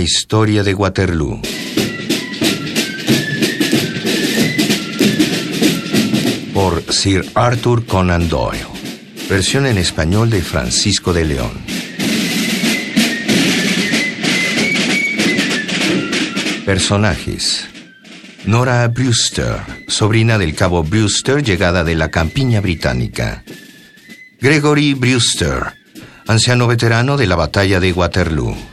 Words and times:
Historia 0.00 0.62
de 0.62 0.74
Waterloo. 0.74 1.40
Por 6.54 6.82
Sir 6.92 7.24
Arthur 7.34 7.86
Conan 7.86 8.28
Doyle. 8.28 8.66
Versión 9.28 9.66
en 9.66 9.78
español 9.78 10.30
de 10.30 10.42
Francisco 10.42 11.12
de 11.12 11.24
León. 11.24 11.52
Personajes. 16.64 17.66
Nora 18.46 18.88
Brewster, 18.88 19.56
sobrina 19.88 20.38
del 20.38 20.54
cabo 20.54 20.82
Brewster 20.82 21.42
llegada 21.42 21.84
de 21.84 21.94
la 21.94 22.10
campiña 22.10 22.60
británica. 22.60 23.44
Gregory 24.40 24.94
Brewster, 24.94 25.74
anciano 26.26 26.66
veterano 26.66 27.16
de 27.16 27.26
la 27.26 27.36
batalla 27.36 27.80
de 27.80 27.92
Waterloo. 27.92 28.69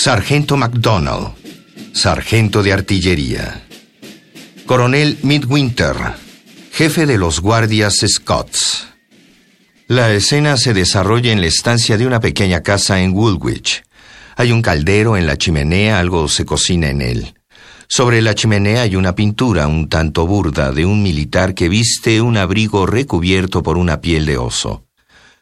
Sargento 0.00 0.56
MacDonald, 0.56 1.30
sargento 1.92 2.62
de 2.62 2.72
artillería. 2.72 3.66
Coronel 4.64 5.18
Midwinter, 5.24 5.96
jefe 6.70 7.04
de 7.04 7.18
los 7.18 7.40
guardias 7.40 7.96
Scots. 8.06 8.86
La 9.88 10.12
escena 10.12 10.56
se 10.56 10.72
desarrolla 10.72 11.32
en 11.32 11.40
la 11.40 11.48
estancia 11.48 11.98
de 11.98 12.06
una 12.06 12.20
pequeña 12.20 12.62
casa 12.62 13.00
en 13.00 13.12
Woolwich. 13.12 13.82
Hay 14.36 14.52
un 14.52 14.62
caldero 14.62 15.16
en 15.16 15.26
la 15.26 15.36
chimenea, 15.36 15.98
algo 15.98 16.28
se 16.28 16.44
cocina 16.44 16.90
en 16.90 17.02
él. 17.02 17.34
Sobre 17.88 18.22
la 18.22 18.36
chimenea 18.36 18.82
hay 18.82 18.94
una 18.94 19.16
pintura 19.16 19.66
un 19.66 19.88
tanto 19.88 20.28
burda 20.28 20.70
de 20.70 20.86
un 20.86 21.02
militar 21.02 21.54
que 21.54 21.68
viste 21.68 22.20
un 22.20 22.36
abrigo 22.36 22.86
recubierto 22.86 23.64
por 23.64 23.76
una 23.76 24.00
piel 24.00 24.26
de 24.26 24.38
oso. 24.38 24.84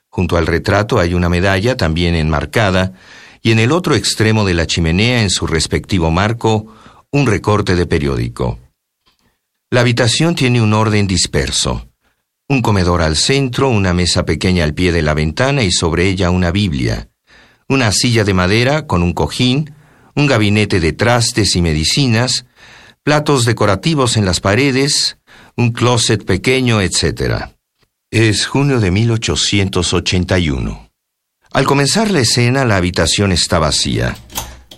Junto 0.08 0.38
al 0.38 0.46
retrato 0.46 0.98
hay 0.98 1.12
una 1.12 1.28
medalla 1.28 1.76
también 1.76 2.14
enmarcada 2.14 2.94
y 3.46 3.52
en 3.52 3.60
el 3.60 3.70
otro 3.70 3.94
extremo 3.94 4.44
de 4.44 4.54
la 4.54 4.66
chimenea, 4.66 5.22
en 5.22 5.30
su 5.30 5.46
respectivo 5.46 6.10
marco, 6.10 6.66
un 7.12 7.28
recorte 7.28 7.76
de 7.76 7.86
periódico. 7.86 8.58
La 9.70 9.82
habitación 9.82 10.34
tiene 10.34 10.60
un 10.60 10.74
orden 10.74 11.06
disperso. 11.06 11.86
Un 12.48 12.60
comedor 12.60 13.02
al 13.02 13.14
centro, 13.14 13.68
una 13.68 13.94
mesa 13.94 14.24
pequeña 14.24 14.64
al 14.64 14.74
pie 14.74 14.90
de 14.90 15.02
la 15.02 15.14
ventana 15.14 15.62
y 15.62 15.70
sobre 15.70 16.08
ella 16.08 16.30
una 16.30 16.50
Biblia, 16.50 17.08
una 17.68 17.92
silla 17.92 18.24
de 18.24 18.34
madera 18.34 18.88
con 18.88 19.04
un 19.04 19.12
cojín, 19.12 19.72
un 20.16 20.26
gabinete 20.26 20.80
de 20.80 20.92
trastes 20.92 21.54
y 21.54 21.62
medicinas, 21.62 22.46
platos 23.04 23.44
decorativos 23.44 24.16
en 24.16 24.24
las 24.24 24.40
paredes, 24.40 25.18
un 25.56 25.70
closet 25.70 26.24
pequeño, 26.24 26.80
etc. 26.80 27.50
Es 28.10 28.46
junio 28.46 28.80
de 28.80 28.90
1881. 28.90 30.85
Al 31.56 31.64
comenzar 31.64 32.10
la 32.10 32.20
escena, 32.20 32.66
la 32.66 32.76
habitación 32.76 33.32
está 33.32 33.58
vacía. 33.58 34.14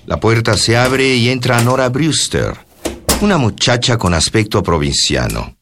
La 0.06 0.20
puerta 0.20 0.56
se 0.56 0.76
abre 0.76 1.16
y 1.16 1.28
entra 1.28 1.60
Nora 1.60 1.88
Brewster, 1.88 2.56
una 3.20 3.36
muchacha 3.36 3.98
con 3.98 4.14
aspecto 4.14 4.62
provinciano. 4.62 5.56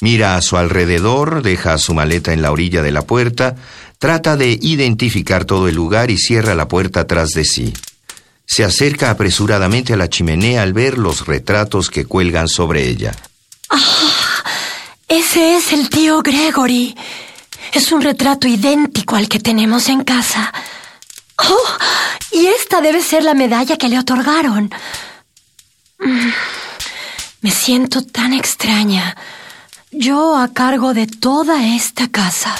Mira 0.00 0.34
a 0.34 0.42
su 0.42 0.56
alrededor, 0.56 1.42
deja 1.42 1.78
su 1.78 1.94
maleta 1.94 2.32
en 2.32 2.42
la 2.42 2.50
orilla 2.50 2.82
de 2.82 2.90
la 2.90 3.02
puerta, 3.02 3.54
trata 4.00 4.36
de 4.36 4.58
identificar 4.60 5.44
todo 5.44 5.68
el 5.68 5.76
lugar 5.76 6.10
y 6.10 6.18
cierra 6.18 6.56
la 6.56 6.66
puerta 6.66 7.06
tras 7.06 7.30
de 7.30 7.44
sí. 7.44 7.72
Se 8.44 8.64
acerca 8.64 9.10
apresuradamente 9.10 9.92
a 9.92 9.96
la 9.96 10.10
chimenea 10.10 10.64
al 10.64 10.72
ver 10.72 10.98
los 10.98 11.28
retratos 11.28 11.88
que 11.88 12.04
cuelgan 12.04 12.48
sobre 12.48 12.88
ella. 12.88 13.14
Ah, 13.70 14.42
ese 15.06 15.56
es 15.56 15.72
el 15.72 15.88
tío 15.88 16.20
Gregory. 16.20 16.96
Es 17.72 17.92
un 17.92 18.02
retrato 18.02 18.48
idéntico 18.48 19.16
al 19.16 19.28
que 19.28 19.40
tenemos 19.40 19.88
en 19.88 20.04
casa. 20.04 20.52
Oh, 21.36 21.78
y 22.32 22.46
esta 22.46 22.80
debe 22.80 23.02
ser 23.02 23.24
la 23.24 23.34
medalla 23.34 23.76
que 23.76 23.88
le 23.88 23.98
otorgaron. 23.98 24.70
Mm, 25.98 26.28
me 27.40 27.50
siento 27.50 28.02
tan 28.02 28.32
extraña. 28.32 29.16
Yo 29.90 30.36
a 30.36 30.48
cargo 30.48 30.94
de 30.94 31.06
toda 31.06 31.66
esta 31.66 32.08
casa. 32.08 32.54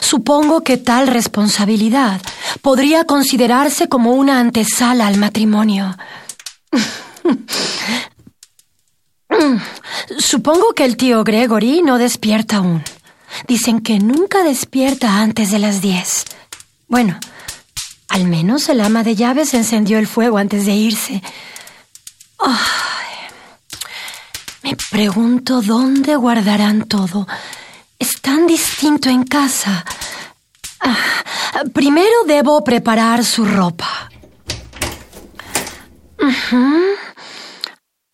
Supongo 0.00 0.62
que 0.62 0.76
tal 0.76 1.06
responsabilidad 1.06 2.20
podría 2.62 3.04
considerarse 3.04 3.88
como 3.88 4.12
una 4.12 4.38
antesala 4.38 5.06
al 5.06 5.16
matrimonio. 5.16 5.96
Supongo 10.18 10.74
que 10.74 10.84
el 10.84 10.96
tío 10.96 11.24
Gregory 11.24 11.82
no 11.82 11.98
despierta 11.98 12.58
aún. 12.58 12.82
Dicen 13.46 13.80
que 13.80 13.98
nunca 13.98 14.42
despierta 14.42 15.20
antes 15.20 15.50
de 15.50 15.58
las 15.58 15.80
diez. 15.80 16.24
Bueno, 16.88 17.18
al 18.08 18.24
menos 18.24 18.68
el 18.68 18.80
ama 18.80 19.02
de 19.02 19.14
llaves 19.14 19.54
encendió 19.54 19.98
el 19.98 20.06
fuego 20.06 20.38
antes 20.38 20.66
de 20.66 20.72
irse. 20.72 21.22
me 24.62 24.76
pregunto 24.90 25.62
dónde 25.62 26.16
guardarán 26.16 26.88
todo. 26.88 27.26
Es 27.98 28.20
tan 28.20 28.46
distinto 28.46 29.08
en 29.08 29.24
casa. 29.24 29.84
Ah, 30.80 30.96
primero 31.72 32.24
debo 32.26 32.62
preparar 32.64 33.24
su 33.24 33.44
ropa. 33.44 34.08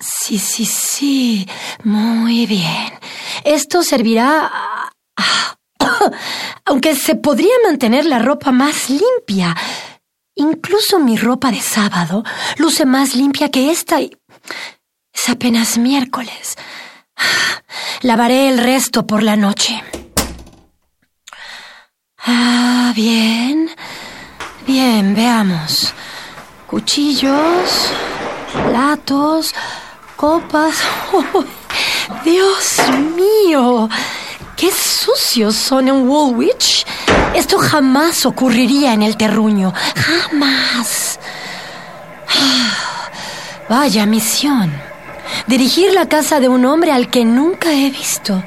Sí, 0.00 0.38
sí, 0.38 0.64
sí. 0.64 1.48
Muy 1.82 2.46
bien. 2.46 2.92
Esto 3.44 3.82
servirá 3.82 4.83
aunque 6.64 6.94
se 6.94 7.14
podría 7.14 7.54
mantener 7.64 8.04
la 8.06 8.18
ropa 8.18 8.52
más 8.52 8.90
limpia. 8.90 9.56
Incluso 10.36 10.98
mi 10.98 11.16
ropa 11.16 11.50
de 11.50 11.60
sábado 11.60 12.24
luce 12.56 12.84
más 12.84 13.14
limpia 13.14 13.50
que 13.50 13.70
esta 13.70 14.00
y... 14.00 14.16
Es 15.12 15.28
apenas 15.28 15.78
miércoles. 15.78 16.56
Lavaré 18.02 18.48
el 18.48 18.58
resto 18.58 19.06
por 19.06 19.22
la 19.22 19.36
noche. 19.36 19.82
Ah, 22.26 22.92
bien. 22.96 23.70
Bien, 24.66 25.14
veamos. 25.14 25.92
Cuchillos, 26.66 27.90
platos, 28.52 29.54
copas. 30.16 30.82
Dios 32.24 32.80
mío. 33.14 33.88
¡Qué 34.56 34.70
sucios 34.70 35.56
son 35.56 35.88
en 35.88 36.08
Woolwich! 36.08 36.86
Esto 37.34 37.58
jamás 37.58 38.24
ocurriría 38.24 38.92
en 38.92 39.02
el 39.02 39.16
terruño. 39.16 39.72
Jamás. 39.96 41.18
Vaya 43.68 44.06
misión. 44.06 44.72
Dirigir 45.46 45.92
la 45.92 46.08
casa 46.08 46.38
de 46.38 46.48
un 46.48 46.64
hombre 46.64 46.92
al 46.92 47.10
que 47.10 47.24
nunca 47.24 47.72
he 47.72 47.90
visto. 47.90 48.42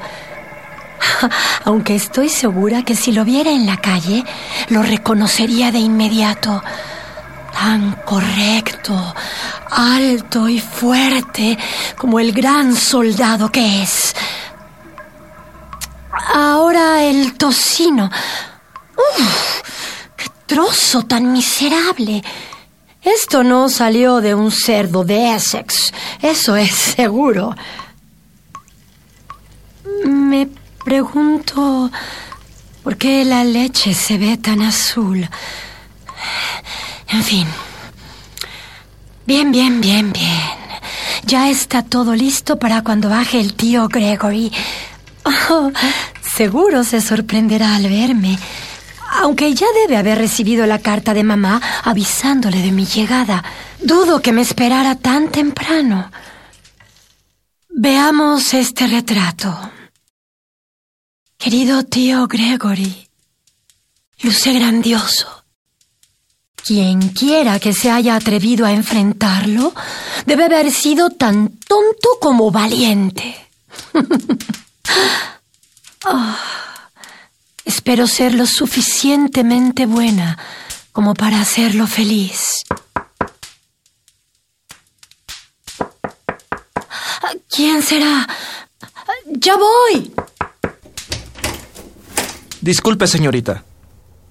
Aunque 1.64 1.94
estoy 1.94 2.28
segura 2.28 2.82
que 2.82 2.96
si 2.96 3.12
lo 3.12 3.24
viera 3.24 3.50
en 3.50 3.66
la 3.66 3.76
calle, 3.76 4.24
lo 4.68 4.82
reconocería 4.82 5.70
de 5.70 5.78
inmediato. 5.78 6.62
Tan 7.52 7.92
correcto, 8.04 9.14
alto 9.70 10.48
y 10.48 10.60
fuerte 10.60 11.58
como 11.96 12.20
el 12.20 12.32
gran 12.32 12.74
soldado 12.74 13.50
que 13.50 13.82
es. 13.82 14.14
Ahora 16.32 17.02
el 17.04 17.34
tocino. 17.34 18.10
¡Uf! 18.96 19.62
¡Qué 20.16 20.26
trozo 20.46 21.02
tan 21.04 21.32
miserable! 21.32 22.22
Esto 23.02 23.44
no 23.44 23.68
salió 23.68 24.20
de 24.20 24.34
un 24.34 24.50
cerdo 24.50 25.04
de 25.04 25.34
Essex, 25.34 25.92
eso 26.20 26.56
es 26.56 26.72
seguro. 26.72 27.54
Me 30.04 30.48
pregunto 30.84 31.90
por 32.82 32.96
qué 32.96 33.24
la 33.24 33.44
leche 33.44 33.94
se 33.94 34.18
ve 34.18 34.36
tan 34.36 34.62
azul. 34.62 35.28
En 37.08 37.22
fin. 37.22 37.46
Bien, 39.24 39.52
bien, 39.52 39.80
bien, 39.80 40.12
bien. 40.12 40.40
Ya 41.24 41.48
está 41.48 41.82
todo 41.82 42.14
listo 42.14 42.58
para 42.58 42.82
cuando 42.82 43.08
baje 43.08 43.40
el 43.40 43.54
tío 43.54 43.88
Gregory. 43.88 44.52
Oh, 45.24 45.70
seguro 46.38 46.84
se 46.84 47.00
sorprenderá 47.00 47.74
al 47.74 47.88
verme. 47.88 48.38
Aunque 49.22 49.52
ya 49.54 49.66
debe 49.82 49.96
haber 49.96 50.18
recibido 50.18 50.66
la 50.66 50.78
carta 50.78 51.12
de 51.12 51.24
mamá 51.24 51.60
avisándole 51.82 52.58
de 52.62 52.70
mi 52.70 52.86
llegada, 52.86 53.42
dudo 53.82 54.22
que 54.22 54.30
me 54.30 54.42
esperara 54.42 54.94
tan 54.94 55.32
temprano. 55.32 56.12
Veamos 57.70 58.54
este 58.54 58.86
retrato. 58.86 59.50
Querido 61.36 61.82
tío 61.82 62.28
Gregory, 62.28 63.08
luce 64.22 64.52
grandioso. 64.52 65.44
Quien 66.64 67.08
quiera 67.08 67.58
que 67.58 67.72
se 67.72 67.90
haya 67.90 68.14
atrevido 68.14 68.64
a 68.64 68.70
enfrentarlo 68.70 69.74
debe 70.24 70.44
haber 70.44 70.70
sido 70.70 71.10
tan 71.10 71.48
tonto 71.66 72.10
como 72.20 72.52
valiente. 72.52 73.34
Ah, 76.04 76.38
espero 77.64 78.06
ser 78.06 78.34
lo 78.34 78.46
suficientemente 78.46 79.86
buena 79.86 80.38
como 80.92 81.14
para 81.14 81.40
hacerlo 81.40 81.86
feliz. 81.86 82.64
¿Quién 87.50 87.82
será? 87.82 88.26
Ya 89.26 89.56
voy. 89.56 90.12
Disculpe, 92.60 93.06
señorita. 93.06 93.64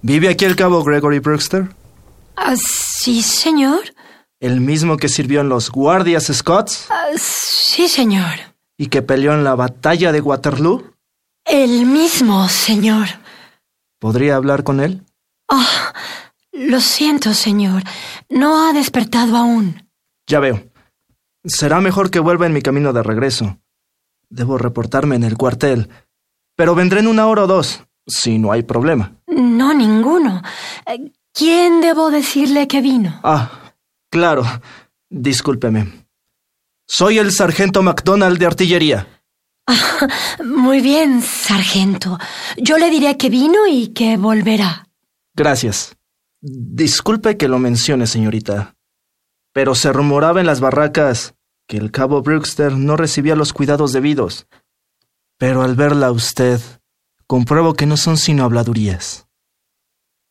¿Vive 0.02 0.28
aquí 0.28 0.44
el 0.44 0.56
cabo 0.56 0.82
Gregory 0.82 1.18
Brewster? 1.18 1.68
Ah, 2.36 2.54
sí, 2.56 3.22
señor. 3.22 3.80
¿El 4.40 4.60
mismo 4.60 4.96
que 4.96 5.08
sirvió 5.08 5.40
en 5.40 5.48
los 5.48 5.70
Guardias 5.70 6.30
Scots? 6.32 6.86
Ah, 6.90 7.08
sí, 7.18 7.88
señor. 7.88 8.32
¿Y 8.76 8.86
que 8.86 9.02
peleó 9.02 9.32
en 9.34 9.42
la 9.44 9.56
batalla 9.56 10.12
de 10.12 10.20
Waterloo? 10.20 10.94
El 11.48 11.86
mismo, 11.86 12.48
señor. 12.48 13.06
¿Podría 13.98 14.36
hablar 14.36 14.64
con 14.64 14.80
él? 14.80 15.04
Ah, 15.48 15.92
lo 16.52 16.80
siento, 16.80 17.32
señor. 17.34 17.82
No 18.28 18.68
ha 18.68 18.72
despertado 18.72 19.36
aún. 19.36 19.88
Ya 20.26 20.40
veo. 20.40 20.62
Será 21.44 21.80
mejor 21.80 22.10
que 22.10 22.20
vuelva 22.20 22.46
en 22.46 22.52
mi 22.52 22.60
camino 22.62 22.92
de 22.92 23.02
regreso. 23.02 23.58
Debo 24.28 24.58
reportarme 24.58 25.16
en 25.16 25.24
el 25.24 25.36
cuartel. 25.38 25.88
Pero 26.54 26.74
vendré 26.74 27.00
en 27.00 27.06
una 27.06 27.26
hora 27.26 27.44
o 27.44 27.46
dos, 27.46 27.82
si 28.06 28.38
no 28.38 28.52
hay 28.52 28.62
problema. 28.62 29.14
No, 29.26 29.72
ninguno. 29.72 30.42
¿Quién 31.32 31.80
debo 31.80 32.10
decirle 32.10 32.68
que 32.68 32.80
vino? 32.82 33.20
Ah, 33.22 33.72
claro. 34.10 34.44
Discúlpeme. 35.08 36.06
Soy 36.86 37.18
el 37.18 37.32
sargento 37.32 37.82
MacDonald 37.82 38.38
de 38.38 38.46
artillería. 38.46 39.17
Muy 40.44 40.80
bien, 40.80 41.22
sargento. 41.22 42.18
Yo 42.56 42.78
le 42.78 42.90
diré 42.90 43.16
que 43.16 43.30
vino 43.30 43.66
y 43.68 43.88
que 43.88 44.16
volverá. 44.16 44.88
Gracias. 45.34 45.96
Disculpe 46.40 47.36
que 47.36 47.48
lo 47.48 47.58
mencione, 47.58 48.06
señorita. 48.06 48.74
Pero 49.52 49.74
se 49.74 49.92
rumoraba 49.92 50.40
en 50.40 50.46
las 50.46 50.60
barracas 50.60 51.34
que 51.66 51.76
el 51.76 51.90
cabo 51.90 52.22
Brewster 52.22 52.72
no 52.72 52.96
recibía 52.96 53.36
los 53.36 53.52
cuidados 53.52 53.92
debidos. 53.92 54.46
Pero 55.36 55.62
al 55.62 55.74
verla 55.74 56.06
a 56.08 56.12
usted, 56.12 56.60
compruebo 57.26 57.74
que 57.74 57.86
no 57.86 57.96
son 57.96 58.16
sino 58.16 58.44
habladurías. 58.44 59.26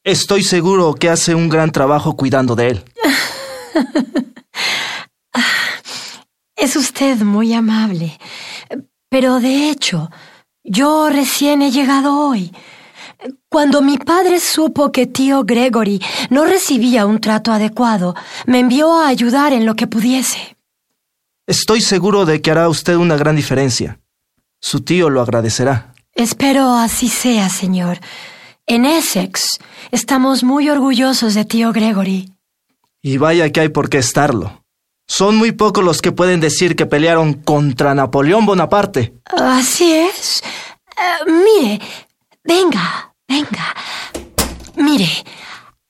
Estoy 0.04 0.44
seguro 0.44 0.96
que 0.96 1.10
hace 1.10 1.36
un 1.36 1.50
gran 1.50 1.72
trabajo 1.72 2.16
cuidando 2.16 2.56
de 2.56 2.70
él. 2.70 2.84
Es 6.56 6.76
usted 6.76 7.18
muy 7.20 7.54
amable. 7.54 8.18
Pero 9.10 9.40
de 9.40 9.70
hecho, 9.70 10.10
yo 10.64 11.10
recién 11.10 11.62
he 11.62 11.72
llegado 11.72 12.20
hoy. 12.20 12.52
Cuando 13.50 13.82
mi 13.82 13.98
padre 13.98 14.40
supo 14.40 14.92
que 14.92 15.08
tío 15.08 15.44
Gregory 15.44 16.02
no 16.30 16.46
recibía 16.46 17.06
un 17.06 17.20
trato 17.20 17.52
adecuado, 17.52 18.16
me 18.46 18.60
envió 18.60 18.94
a 18.94 19.08
ayudar 19.08 19.54
en 19.54 19.66
lo 19.66 19.76
que 19.76 19.88
pudiese. 19.88 20.58
Estoy 21.48 21.82
seguro 21.82 22.26
de 22.26 22.42
que 22.42 22.52
hará 22.52 22.68
usted 22.68 22.96
una 22.96 23.16
gran 23.16 23.36
diferencia. 23.36 24.00
Su 24.60 24.82
tío 24.82 25.10
lo 25.10 25.22
agradecerá. 25.22 25.94
Espero 26.14 26.74
así 26.74 27.08
sea, 27.08 27.50
señor. 27.50 28.00
En 28.66 28.86
Essex 28.86 29.60
estamos 29.92 30.44
muy 30.44 30.68
orgullosos 30.70 31.34
de 31.36 31.46
tío 31.46 31.72
Gregory. 31.72 32.34
Y 33.02 33.18
vaya 33.18 33.50
que 33.52 33.62
hay 33.62 33.70
por 33.70 33.90
qué 33.90 34.00
estarlo. 34.00 34.66
Son 35.08 35.36
muy 35.36 35.54
pocos 35.54 35.84
los 35.84 36.02
que 36.02 36.12
pueden 36.12 36.40
decir 36.42 36.76
que 36.76 36.86
pelearon 36.86 37.36
contra 37.36 37.96
Napoleón 37.96 38.46
Bonaparte. 38.46 39.14
Así 39.26 39.92
es. 39.94 40.44
Eh, 40.98 41.32
mire, 41.32 41.80
venga, 42.44 43.14
venga. 43.28 43.74
Mire, 44.76 45.10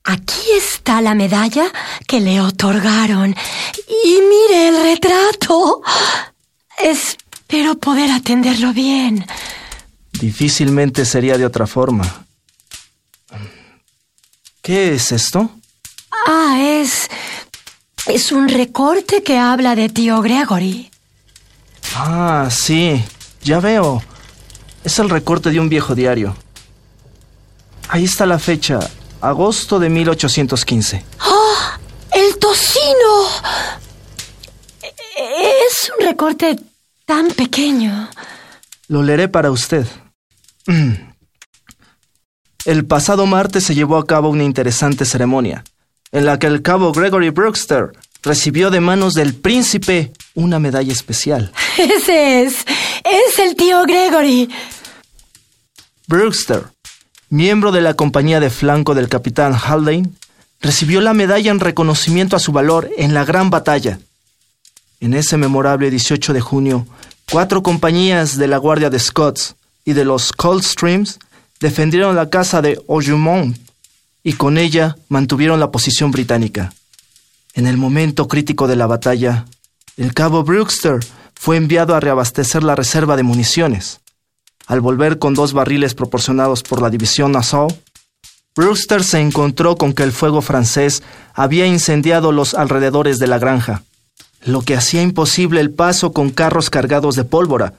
aquí 0.04 0.52
está 0.56 1.00
la 1.00 1.14
medalla 1.14 1.64
que 2.06 2.20
le 2.20 2.40
otorgaron. 2.40 3.34
Y 4.04 4.20
mire 4.20 4.68
el 4.68 4.82
retrato. 4.82 5.82
Espero 6.78 7.74
poder 7.74 8.12
atenderlo 8.12 8.72
bien. 8.72 9.26
Difícilmente 10.12 11.04
sería 11.04 11.36
de 11.36 11.44
otra 11.44 11.66
forma. 11.66 12.24
¿Qué 14.62 14.94
es 14.94 15.12
esto? 15.12 15.50
Ah, 16.26 16.58
es 16.60 17.08
es 18.08 18.32
un 18.32 18.48
recorte 18.48 19.22
que 19.22 19.38
habla 19.38 19.74
de 19.74 19.88
tío 19.88 20.22
Gregory. 20.22 20.90
Ah, 21.94 22.48
sí, 22.50 23.04
ya 23.42 23.60
veo. 23.60 24.02
Es 24.82 24.98
el 24.98 25.10
recorte 25.10 25.50
de 25.50 25.60
un 25.60 25.68
viejo 25.68 25.94
diario. 25.94 26.34
Ahí 27.88 28.04
está 28.04 28.26
la 28.26 28.38
fecha, 28.38 28.78
agosto 29.20 29.78
de 29.78 29.90
1815. 29.90 31.04
¡Oh! 31.26 31.54
¡El 32.12 32.38
tocino! 32.38 33.28
Es 35.16 35.92
un 35.98 36.06
recorte 36.06 36.58
tan 37.04 37.28
pequeño. 37.28 38.08
Lo 38.88 39.02
leeré 39.02 39.28
para 39.28 39.50
usted. 39.50 39.86
El 42.64 42.86
pasado 42.86 43.26
martes 43.26 43.64
se 43.64 43.74
llevó 43.74 43.96
a 43.96 44.06
cabo 44.06 44.28
una 44.30 44.44
interesante 44.44 45.04
ceremonia 45.04 45.64
en 46.12 46.24
la 46.24 46.38
que 46.38 46.46
el 46.46 46.62
cabo 46.62 46.92
Gregory 46.92 47.30
Brewster 47.30 47.92
recibió 48.22 48.70
de 48.70 48.80
manos 48.80 49.14
del 49.14 49.34
príncipe 49.34 50.12
una 50.34 50.58
medalla 50.58 50.92
especial. 50.92 51.52
Ese 51.78 52.42
es. 52.42 52.64
Es 53.04 53.38
el 53.38 53.56
tío 53.56 53.82
Gregory. 53.84 54.48
Brewster, 56.06 56.64
miembro 57.28 57.72
de 57.72 57.82
la 57.82 57.94
compañía 57.94 58.40
de 58.40 58.50
flanco 58.50 58.94
del 58.94 59.08
capitán 59.08 59.54
Haldane, 59.54 60.10
recibió 60.60 61.00
la 61.00 61.14
medalla 61.14 61.50
en 61.50 61.60
reconocimiento 61.60 62.36
a 62.36 62.40
su 62.40 62.52
valor 62.52 62.90
en 62.96 63.14
la 63.14 63.24
gran 63.24 63.50
batalla. 63.50 63.98
En 65.00 65.14
ese 65.14 65.36
memorable 65.36 65.90
18 65.90 66.32
de 66.32 66.40
junio, 66.40 66.86
cuatro 67.30 67.62
compañías 67.62 68.36
de 68.36 68.48
la 68.48 68.56
Guardia 68.56 68.90
de 68.90 68.98
Scots 68.98 69.54
y 69.84 69.92
de 69.92 70.04
los 70.04 70.32
Coldstreams 70.32 71.18
defendieron 71.60 72.16
la 72.16 72.30
casa 72.30 72.62
de 72.62 72.80
Ojumont 72.86 73.56
y 74.28 74.34
con 74.34 74.58
ella 74.58 74.94
mantuvieron 75.08 75.58
la 75.58 75.70
posición 75.70 76.10
británica. 76.10 76.74
En 77.54 77.66
el 77.66 77.78
momento 77.78 78.28
crítico 78.28 78.68
de 78.68 78.76
la 78.76 78.86
batalla, 78.86 79.46
el 79.96 80.12
cabo 80.12 80.44
Brewster 80.44 81.00
fue 81.32 81.56
enviado 81.56 81.94
a 81.94 82.00
reabastecer 82.00 82.62
la 82.62 82.74
reserva 82.74 83.16
de 83.16 83.22
municiones. 83.22 84.00
Al 84.66 84.82
volver 84.82 85.18
con 85.18 85.32
dos 85.32 85.54
barriles 85.54 85.94
proporcionados 85.94 86.62
por 86.62 86.82
la 86.82 86.90
división 86.90 87.32
Nassau, 87.32 87.68
Brewster 88.54 89.02
se 89.02 89.18
encontró 89.18 89.76
con 89.76 89.94
que 89.94 90.02
el 90.02 90.12
fuego 90.12 90.42
francés 90.42 91.02
había 91.32 91.64
incendiado 91.64 92.30
los 92.30 92.52
alrededores 92.52 93.18
de 93.18 93.28
la 93.28 93.38
granja, 93.38 93.82
lo 94.44 94.60
que 94.60 94.76
hacía 94.76 95.00
imposible 95.00 95.62
el 95.62 95.70
paso 95.70 96.12
con 96.12 96.28
carros 96.28 96.68
cargados 96.68 97.14
de 97.14 97.24
pólvora. 97.24 97.72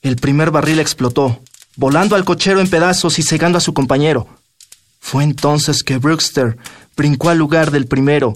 El 0.00 0.14
primer 0.14 0.52
barril 0.52 0.78
explotó, 0.78 1.40
volando 1.74 2.14
al 2.14 2.24
cochero 2.24 2.60
en 2.60 2.70
pedazos 2.70 3.18
y 3.18 3.24
cegando 3.24 3.58
a 3.58 3.60
su 3.60 3.74
compañero. 3.74 4.28
Fue 5.02 5.24
entonces 5.24 5.82
que 5.82 5.98
Brewster 5.98 6.56
brincó 6.96 7.28
al 7.28 7.36
lugar 7.36 7.70
del 7.72 7.86
primero 7.86 8.32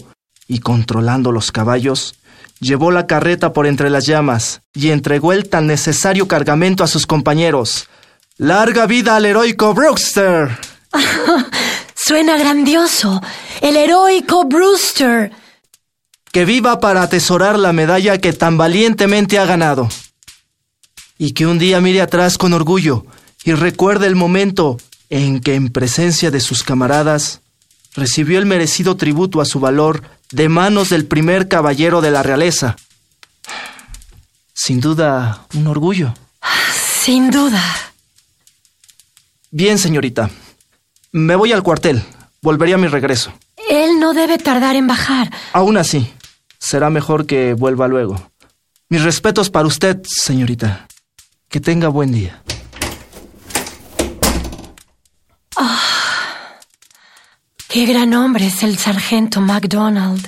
y, 0.47 0.59
controlando 0.59 1.31
los 1.31 1.51
caballos, 1.51 2.13
llevó 2.59 2.91
la 2.91 3.07
carreta 3.07 3.53
por 3.53 3.65
entre 3.65 3.89
las 3.89 4.05
llamas 4.05 4.61
y 4.75 4.91
entregó 4.91 5.31
el 5.31 5.49
tan 5.49 5.65
necesario 5.65 6.27
cargamento 6.27 6.83
a 6.83 6.87
sus 6.87 7.07
compañeros. 7.07 7.87
¡Larga 8.37 8.85
vida 8.85 9.15
al 9.15 9.25
heroico 9.25 9.73
Brewster! 9.73 10.59
Suena 11.95 12.37
grandioso. 12.37 13.21
El 13.61 13.77
heroico 13.77 14.43
Brewster. 14.43 15.31
Que 16.31 16.45
viva 16.45 16.79
para 16.79 17.01
atesorar 17.01 17.57
la 17.57 17.73
medalla 17.73 18.19
que 18.19 18.33
tan 18.33 18.57
valientemente 18.57 19.39
ha 19.39 19.45
ganado. 19.45 19.89
Y 21.17 21.31
que 21.31 21.47
un 21.47 21.57
día 21.57 21.81
mire 21.81 22.01
atrás 22.01 22.37
con 22.37 22.53
orgullo 22.53 23.05
y 23.43 23.53
recuerde 23.53 24.05
el 24.05 24.15
momento 24.15 24.77
en 25.09 25.39
que 25.39 25.55
en 25.55 25.69
presencia 25.69 26.31
de 26.31 26.39
sus 26.39 26.63
camaradas 26.63 27.41
recibió 27.95 28.39
el 28.39 28.45
merecido 28.45 28.97
tributo 28.97 29.41
a 29.41 29.45
su 29.45 29.59
valor 29.59 30.03
de 30.31 30.49
manos 30.49 30.89
del 30.89 31.05
primer 31.05 31.47
caballero 31.47 32.01
de 32.01 32.11
la 32.11 32.23
realeza. 32.23 32.75
Sin 34.53 34.81
duda, 34.81 35.45
un 35.53 35.67
orgullo. 35.67 36.13
Sin 37.01 37.31
duda. 37.31 37.63
Bien, 39.51 39.79
señorita. 39.79 40.29
Me 41.11 41.35
voy 41.35 41.53
al 41.53 41.63
cuartel. 41.63 42.03
Volveré 42.41 42.73
a 42.73 42.77
mi 42.77 42.87
regreso. 42.87 43.33
Él 43.69 43.99
no 43.99 44.13
debe 44.13 44.37
tardar 44.37 44.75
en 44.75 44.87
bajar. 44.87 45.31
Aún 45.53 45.77
así, 45.77 46.11
será 46.59 46.89
mejor 46.89 47.25
que 47.25 47.53
vuelva 47.53 47.87
luego. 47.87 48.31
Mis 48.89 49.03
respetos 49.03 49.49
para 49.49 49.67
usted, 49.67 50.01
señorita. 50.03 50.87
Que 51.49 51.59
tenga 51.59 51.87
buen 51.87 52.11
día. 52.11 52.43
Qué 57.77 57.85
gran 57.85 58.15
hombre 58.15 58.47
es 58.47 58.63
el 58.63 58.75
sargento 58.79 59.39
MacDonald. 59.39 60.27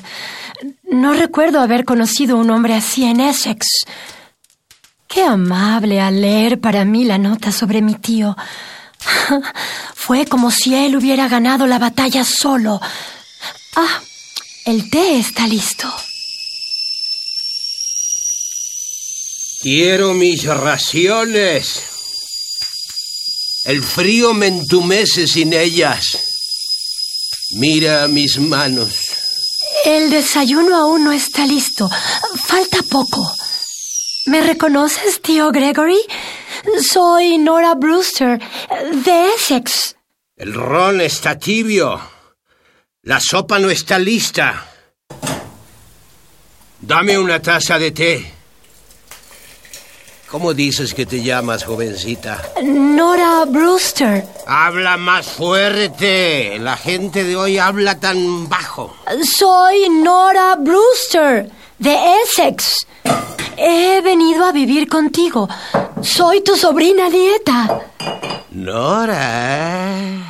No 0.84 1.14
recuerdo 1.14 1.60
haber 1.60 1.84
conocido 1.84 2.38
un 2.38 2.52
hombre 2.52 2.76
así 2.76 3.06
en 3.06 3.20
Essex. 3.20 3.66
Qué 5.08 5.24
amable 5.24 6.00
al 6.00 6.22
leer 6.22 6.62
para 6.62 6.86
mí 6.86 7.06
la 7.06 7.18
nota 7.18 7.52
sobre 7.52 7.82
mi 7.82 7.96
tío. 7.96 8.38
Fue 9.96 10.28
como 10.28 10.52
si 10.52 10.76
él 10.76 10.96
hubiera 10.96 11.28
ganado 11.28 11.66
la 11.66 11.80
batalla 11.80 12.24
solo. 12.24 12.80
Ah, 13.76 14.00
el 14.66 14.92
té 14.92 15.18
está 15.18 15.48
listo. 15.48 15.92
Quiero 19.64 20.14
mis 20.14 20.46
raciones. 20.46 21.82
El 23.64 23.82
frío 23.82 24.36
me 24.36 24.46
entumece 24.46 25.26
sin 25.26 25.54
ellas. 25.54 26.29
Mira 27.52 28.08
mis 28.08 28.38
manos. 28.40 28.92
El 29.86 30.12
desayuno 30.12 30.76
aún 30.76 31.04
no 31.04 31.12
está 31.12 31.46
listo. 31.48 31.90
Falta 32.46 32.78
poco. 32.90 33.32
¿Me 34.28 34.42
reconoces, 34.42 35.22
tío 35.22 35.52
Gregory? 35.52 36.00
Soy 36.82 37.38
Nora 37.40 37.74
Brewster, 37.74 38.40
de 39.04 39.30
Essex. 39.36 39.96
El 40.36 40.54
ron 40.54 41.02
está 41.02 41.40
tibio. 41.40 42.00
La 43.04 43.20
sopa 43.20 43.58
no 43.58 43.70
está 43.70 43.98
lista. 43.98 44.66
Dame 46.82 47.18
una 47.18 47.42
taza 47.42 47.80
de 47.80 47.92
té. 47.92 48.34
¿Cómo 50.32 50.54
dices 50.54 50.94
que 50.94 51.08
te 51.08 51.24
llamas, 51.24 51.64
jovencita? 51.64 52.40
Nora 52.64 53.46
Brewster. 53.46 54.28
Habla 54.46 54.96
más 54.98 55.26
fuerte. 55.28 56.60
La 56.60 56.78
gente 56.78 57.24
de 57.24 57.36
hoy 57.36 57.58
habla 57.58 58.00
tan 58.00 58.48
bajo. 58.48 58.96
Soy 59.24 59.90
Nora 59.90 60.56
Brewster, 60.56 61.50
de 61.80 61.98
Essex. 62.24 62.86
He 63.58 64.02
venido 64.02 64.46
a 64.46 64.52
vivir 64.52 64.88
contigo. 64.88 65.50
Soy 66.04 66.42
tu 66.42 66.56
sobrina 66.56 67.10
nieta. 67.10 67.82
Nora. 68.52 70.29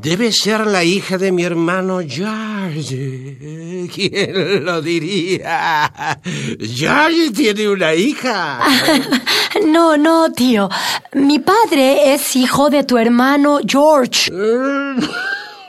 Debe 0.00 0.30
ser 0.30 0.64
la 0.66 0.84
hija 0.84 1.18
de 1.18 1.32
mi 1.32 1.42
hermano 1.42 1.98
George. 2.06 3.88
¿Quién 3.92 4.64
lo 4.64 4.80
diría? 4.80 5.90
George 6.60 7.30
tiene 7.34 7.68
una 7.68 7.94
hija. 7.94 8.60
No, 9.66 9.96
no, 9.96 10.30
tío. 10.32 10.68
Mi 11.14 11.40
padre 11.40 12.14
es 12.14 12.36
hijo 12.36 12.70
de 12.70 12.84
tu 12.84 12.96
hermano 12.96 13.58
George. 13.66 14.30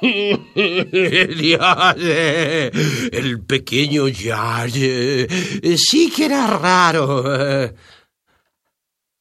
Dios, 0.02 1.96
eh, 1.98 2.72
el 3.12 3.42
pequeño 3.42 4.06
George 4.14 5.24
eh, 5.24 5.78
sí 5.78 6.12
que 6.12 6.26
era 6.26 6.46
raro. 6.46 7.74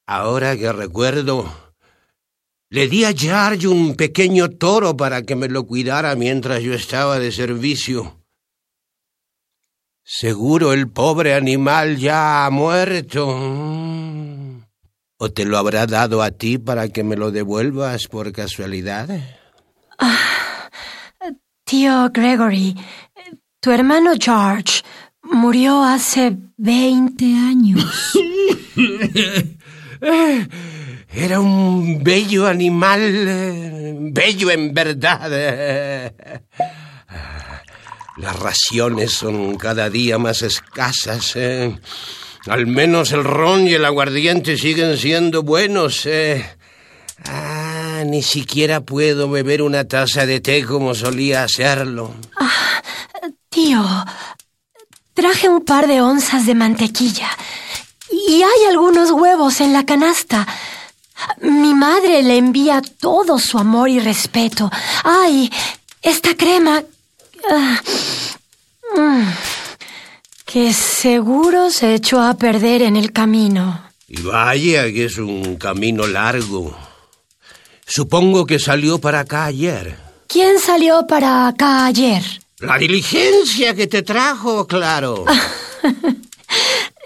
Ahora 0.07 0.57
que 0.57 0.71
recuerdo, 0.73 1.51
le 2.71 2.87
di 2.87 3.05
a 3.05 3.13
George 3.13 3.67
un 3.67 3.95
pequeño 3.95 4.51
toro 4.51 4.97
para 4.97 5.23
que 5.23 5.35
me 5.35 5.49
lo 5.49 5.67
cuidara 5.67 6.15
mientras 6.17 6.63
yo 6.63 6.75
estaba 6.75 7.19
de 7.19 7.33
servicio. 7.33 8.23
Seguro 10.05 10.73
el 10.73 10.89
pobre 10.89 11.35
animal 11.35 11.97
ya 11.97 12.47
ha 12.47 12.51
muerto. 12.51 13.27
¿O 15.21 15.33
te 15.33 15.45
lo 15.45 15.59
habrá 15.59 15.87
dado 15.87 16.23
a 16.23 16.31
ti 16.31 16.59
para 16.59 16.89
que 16.89 17.03
me 17.03 17.17
lo 17.17 17.31
devuelvas 17.31 18.07
por 18.07 18.33
casualidad? 18.33 19.09
Tío 21.65 22.11
Gregory, 22.13 22.77
tu 23.61 23.71
hermano 23.71 24.13
George 24.19 24.83
murió 25.23 25.83
hace 25.83 26.37
20 26.57 27.25
años. 27.35 28.13
Era 31.21 31.41
un 31.41 32.01
bello 32.05 32.47
animal, 32.47 33.01
eh, 33.03 33.93
bello 33.99 34.53
en 34.53 34.73
verdad. 34.73 35.29
eh. 35.33 36.13
Las 38.19 38.39
raciones 38.39 39.15
son 39.15 39.57
cada 39.57 39.91
día 39.91 40.17
más 40.19 40.43
escasas. 40.43 41.33
eh. 41.35 41.77
Al 42.47 42.69
menos 42.69 43.11
el 43.11 43.25
ron 43.25 43.67
y 43.67 43.75
el 43.75 43.85
aguardiente 43.85 44.57
siguen 44.57 44.97
siendo 44.97 45.43
buenos. 45.43 46.07
Ah, 47.25 48.05
ni 48.07 48.23
siquiera 48.23 48.81
puedo 48.83 49.29
beber 49.29 49.63
una 49.63 49.89
taza 49.89 50.25
de 50.25 50.39
té 50.39 50.65
como 50.65 50.95
solía 50.95 51.43
hacerlo. 51.43 52.15
Tío, 53.49 53.85
traje 55.15 55.49
un 55.49 55.65
par 55.65 55.89
de 55.89 56.01
onzas 56.01 56.47
de 56.47 56.55
mantequilla 56.55 57.29
y 58.29 58.35
hay 58.43 58.69
algunos 58.71 59.11
huevos 59.11 59.61
en 59.61 59.73
la 59.73 59.85
canasta. 59.85 60.47
Mi 61.41 61.75
madre 61.75 62.23
le 62.23 62.37
envía 62.37 62.83
todo 63.01 63.39
su 63.39 63.59
amor 63.59 63.89
y 63.89 63.99
respeto. 64.01 64.71
Ay, 65.05 65.51
esta 66.03 66.35
crema... 66.37 66.83
ah, 67.51 67.81
mm, 68.97 69.23
que 70.45 70.73
seguro 70.73 71.71
se 71.71 71.95
echó 71.95 72.21
a 72.21 72.35
perder 72.35 72.83
en 72.83 72.97
el 72.97 73.13
camino. 73.13 73.83
Y 74.09 74.23
vaya 74.23 74.85
que 74.85 75.05
es 75.05 75.19
un 75.19 75.57
camino 75.57 76.07
largo. 76.07 76.75
Supongo 77.87 78.47
que 78.47 78.59
salió 78.59 78.99
para 78.99 79.21
acá 79.21 79.45
ayer. 79.45 79.99
¿Quién 80.27 80.59
salió 80.59 81.07
para 81.07 81.49
acá 81.49 81.87
ayer? 81.87 82.23
La 82.61 82.79
diligencia 82.79 83.75
que 83.75 83.87
te 83.87 84.03
trajo, 84.03 84.67
claro. 84.67 85.25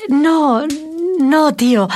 No, 0.09 0.67
no, 1.19 1.55
tío. 1.55 1.89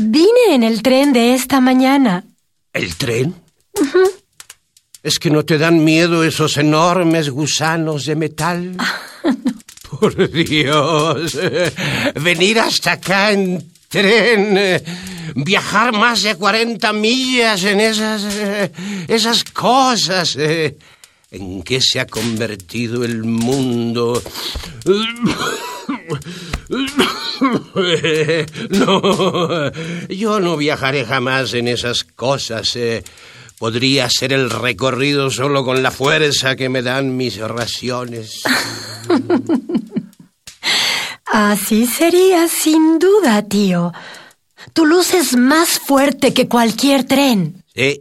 Vine 0.00 0.54
en 0.54 0.62
el 0.62 0.82
tren 0.82 1.12
de 1.12 1.34
esta 1.34 1.60
mañana. 1.60 2.24
¿El 2.72 2.96
tren? 2.96 3.34
¿Es 5.02 5.18
que 5.18 5.30
no 5.30 5.44
te 5.44 5.58
dan 5.58 5.84
miedo 5.84 6.24
esos 6.24 6.56
enormes 6.56 7.28
gusanos 7.30 8.04
de 8.06 8.16
metal? 8.16 8.76
Por 9.90 10.30
Dios. 10.30 11.38
Venir 12.14 12.60
hasta 12.60 12.92
acá 12.92 13.32
en 13.32 13.70
tren. 13.88 14.82
Viajar 15.34 15.92
más 15.92 16.22
de 16.22 16.34
40 16.36 16.92
millas 16.92 17.64
en 17.64 17.80
esas. 17.80 18.24
esas 19.08 19.44
cosas. 19.44 20.36
¿En 21.30 21.62
qué 21.62 21.80
se 21.80 22.00
ha 22.00 22.06
convertido 22.06 23.04
el 23.04 23.24
mundo? 23.24 24.22
No, 28.70 29.70
yo 30.08 30.40
no 30.40 30.56
viajaré 30.56 31.04
jamás 31.04 31.54
en 31.54 31.68
esas 31.68 32.04
cosas. 32.04 32.74
eh. 32.76 33.02
Podría 33.58 34.06
hacer 34.06 34.32
el 34.32 34.50
recorrido 34.50 35.30
solo 35.30 35.64
con 35.64 35.82
la 35.84 35.92
fuerza 35.92 36.56
que 36.56 36.68
me 36.68 36.82
dan 36.82 37.16
mis 37.16 37.38
raciones. 37.38 38.42
Así 41.26 41.86
sería 41.86 42.48
sin 42.48 42.98
duda, 42.98 43.42
tío. 43.48 43.92
Tu 44.72 44.84
luz 44.84 45.14
es 45.14 45.36
más 45.36 45.78
fuerte 45.78 46.34
que 46.34 46.48
cualquier 46.48 47.04
tren. 47.04 47.64
Sí. 47.74 48.00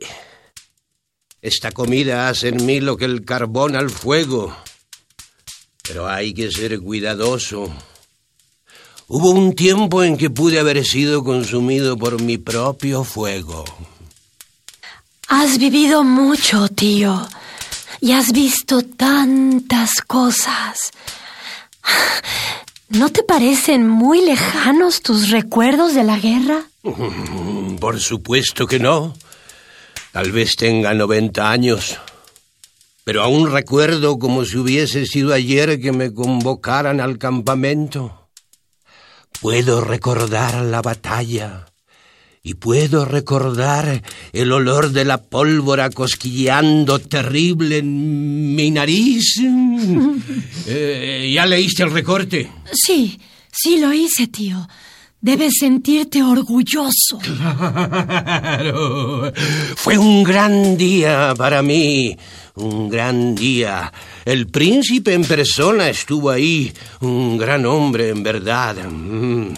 Esta 1.41 1.71
comida 1.71 2.27
hace 2.29 2.49
en 2.49 2.65
mí 2.65 2.79
lo 2.81 2.97
que 2.97 3.05
el 3.05 3.23
carbón 3.25 3.75
al 3.75 3.89
fuego. 3.89 4.55
Pero 5.87 6.07
hay 6.07 6.33
que 6.33 6.51
ser 6.51 6.79
cuidadoso. 6.79 7.71
Hubo 9.13 9.31
un 9.31 9.55
tiempo 9.55 10.05
en 10.05 10.15
que 10.15 10.29
pude 10.29 10.57
haber 10.57 10.85
sido 10.85 11.21
consumido 11.21 11.97
por 11.97 12.21
mi 12.21 12.37
propio 12.37 13.03
fuego. 13.03 13.65
Has 15.27 15.57
vivido 15.57 16.05
mucho, 16.05 16.69
tío, 16.69 17.27
y 17.99 18.13
has 18.13 18.31
visto 18.31 18.83
tantas 18.83 20.01
cosas. 20.07 20.91
¿No 22.87 23.09
te 23.09 23.23
parecen 23.23 23.85
muy 23.85 24.23
lejanos 24.23 25.01
tus 25.01 25.29
recuerdos 25.29 25.93
de 25.93 26.05
la 26.05 26.17
guerra? 26.17 26.63
Por 27.81 27.99
supuesto 27.99 28.65
que 28.65 28.79
no. 28.79 29.13
Tal 30.13 30.31
vez 30.31 30.55
tenga 30.55 30.93
90 30.93 31.51
años. 31.51 31.99
Pero 33.03 33.23
aún 33.23 33.51
recuerdo 33.51 34.17
como 34.17 34.45
si 34.45 34.55
hubiese 34.55 35.05
sido 35.05 35.33
ayer 35.33 35.81
que 35.81 35.91
me 35.91 36.13
convocaran 36.13 37.01
al 37.01 37.17
campamento. 37.17 38.20
Puedo 39.41 39.81
recordar 39.81 40.63
la 40.63 40.83
batalla 40.83 41.65
y 42.43 42.53
puedo 42.53 43.05
recordar 43.05 44.03
el 44.33 44.51
olor 44.51 44.91
de 44.91 45.03
la 45.03 45.17
pólvora 45.17 45.89
cosquilleando 45.89 46.99
terrible 46.99 47.79
en 47.79 48.55
mi 48.55 48.69
nariz. 48.71 49.41
Eh, 50.67 51.31
¿Ya 51.33 51.47
leíste 51.47 51.81
el 51.81 51.91
recorte? 51.91 52.49
Sí, 52.71 53.19
sí 53.51 53.79
lo 53.79 53.91
hice, 53.91 54.27
tío. 54.27 54.67
Debes 55.21 55.53
sentirte 55.59 56.23
orgulloso. 56.23 57.19
Claro. 57.21 59.31
Fue 59.75 59.95
un 59.95 60.23
gran 60.23 60.75
día 60.77 61.35
para 61.37 61.61
mí. 61.61 62.17
Un 62.55 62.89
gran 62.89 63.35
día. 63.35 63.93
El 64.25 64.47
príncipe 64.47 65.13
en 65.13 65.23
persona 65.23 65.89
estuvo 65.89 66.31
ahí. 66.31 66.73
Un 67.01 67.37
gran 67.37 67.67
hombre, 67.67 68.09
en 68.09 68.23
verdad. 68.23 68.75
Mm. 68.89 69.53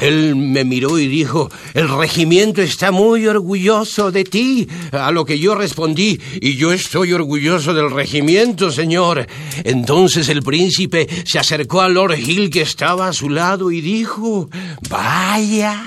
Él 0.00 0.36
me 0.36 0.64
miró 0.64 0.98
y 0.98 1.06
dijo, 1.08 1.50
el 1.74 1.88
regimiento 1.88 2.62
está 2.62 2.90
muy 2.90 3.26
orgulloso 3.26 4.10
de 4.10 4.24
ti. 4.24 4.68
A 4.92 5.10
lo 5.10 5.24
que 5.24 5.38
yo 5.38 5.54
respondí, 5.54 6.20
y 6.40 6.56
yo 6.56 6.72
estoy 6.72 7.12
orgulloso 7.12 7.74
del 7.74 7.90
regimiento, 7.90 8.70
señor. 8.70 9.26
Entonces 9.64 10.28
el 10.28 10.42
príncipe 10.42 11.06
se 11.24 11.38
acercó 11.38 11.80
a 11.80 11.88
Lord 11.88 12.18
Hill 12.18 12.50
que 12.50 12.62
estaba 12.62 13.08
a 13.08 13.12
su 13.12 13.28
lado 13.28 13.70
y 13.70 13.80
dijo, 13.80 14.48
vaya, 14.88 15.82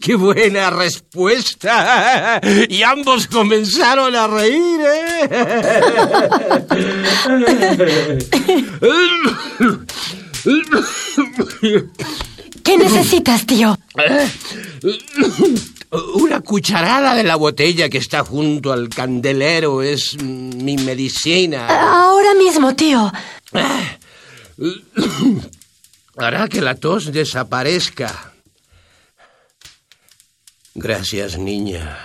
qué 0.00 0.14
buena 0.14 0.70
respuesta. 0.70 2.40
Y 2.68 2.82
ambos 2.82 3.26
comenzaron 3.26 4.14
a 4.14 4.26
reír. 4.26 4.80
¿eh? 4.84 5.28
¿Qué 12.66 12.76
necesitas, 12.76 13.46
tío? 13.46 13.78
Una 16.16 16.40
cucharada 16.40 17.14
de 17.14 17.22
la 17.22 17.36
botella 17.36 17.88
que 17.88 17.98
está 17.98 18.24
junto 18.24 18.72
al 18.72 18.88
candelero 18.88 19.82
es 19.82 20.20
mi 20.20 20.76
medicina. 20.76 21.68
Ahora 21.68 22.34
mismo, 22.34 22.74
tío. 22.74 23.12
Hará 26.16 26.48
que 26.48 26.60
la 26.60 26.74
tos 26.74 27.12
desaparezca. 27.12 28.32
Gracias, 30.74 31.38
niña. 31.38 31.96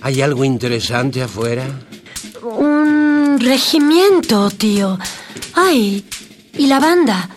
¿Hay 0.00 0.20
algo 0.20 0.44
interesante 0.44 1.22
afuera? 1.22 1.64
Regimiento, 3.40 4.50
tío. 4.50 4.98
Ay, 5.54 6.04
y 6.56 6.66
la 6.66 6.80
banda. 6.80 7.28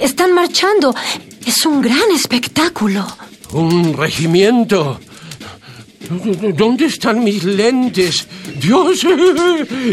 Están 0.00 0.32
marchando. 0.34 0.94
Es 1.44 1.66
un 1.66 1.80
gran 1.82 2.10
espectáculo. 2.14 3.06
¿Un 3.52 3.96
regimiento? 3.96 5.00
¿Dónde 6.54 6.86
están 6.86 7.22
mis 7.22 7.44
lentes? 7.44 8.26
Dios, 8.60 9.06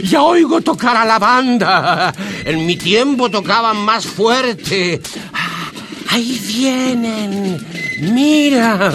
ya 0.04 0.24
oigo 0.24 0.62
tocar 0.62 0.98
a 0.98 1.06
la 1.06 1.20
banda. 1.20 2.14
En 2.46 2.66
mi 2.66 2.76
tiempo 2.76 3.30
tocaban 3.30 3.78
más 3.78 4.06
fuerte. 4.06 5.02
Ah, 5.34 5.72
ahí 6.10 6.40
vienen. 6.48 7.79
Mira, 8.02 8.92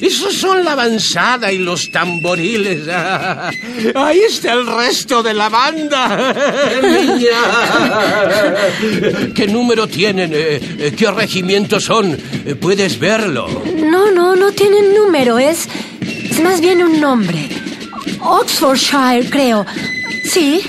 esos 0.00 0.34
son 0.34 0.64
la 0.64 0.72
avanzada 0.72 1.52
y 1.52 1.58
los 1.58 1.90
tamboriles. 1.90 2.88
Ah, 2.90 3.50
ahí 3.94 4.20
está 4.20 4.52
el 4.54 4.66
resto 4.66 5.22
de 5.22 5.34
la 5.34 5.48
banda. 5.48 6.34
Niña. 6.82 7.28
¿Qué 9.34 9.46
número 9.46 9.86
tienen? 9.86 10.30
Eh, 10.34 10.92
¿Qué 10.96 11.10
regimiento 11.10 11.80
son? 11.80 12.18
¿Puedes 12.60 12.98
verlo? 12.98 13.48
No, 13.76 14.10
no, 14.10 14.34
no 14.34 14.52
tienen 14.52 14.94
número. 14.94 15.38
Es, 15.38 15.68
es 16.00 16.40
más 16.42 16.60
bien 16.60 16.82
un 16.82 17.00
nombre. 17.00 17.48
Oxfordshire, 18.20 19.28
creo. 19.30 19.64
Sí, 20.24 20.60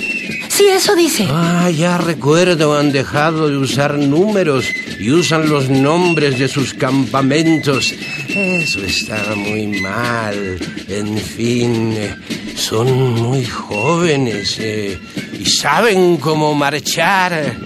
sí, 0.60 0.68
eso 0.68 0.94
dice. 0.94 1.26
Ah, 1.30 1.70
ya 1.70 1.98
recuerdo, 1.98 2.76
han 2.76 2.92
dejado 2.92 3.48
de 3.48 3.56
usar 3.56 3.98
números 3.98 4.66
y 4.98 5.10
usan 5.10 5.48
los 5.48 5.68
nombres 5.70 6.38
de 6.38 6.48
sus 6.48 6.74
campamentos. 6.74 7.94
Eso 8.28 8.80
está 8.80 9.34
muy 9.34 9.80
mal. 9.80 10.58
En 10.88 11.16
fin, 11.18 11.94
eh, 11.96 12.14
son 12.56 13.14
muy 13.14 13.44
jóvenes 13.46 14.58
eh, 14.60 14.98
y 15.38 15.46
saben 15.46 16.18
cómo 16.18 16.54
marchar. 16.54 17.56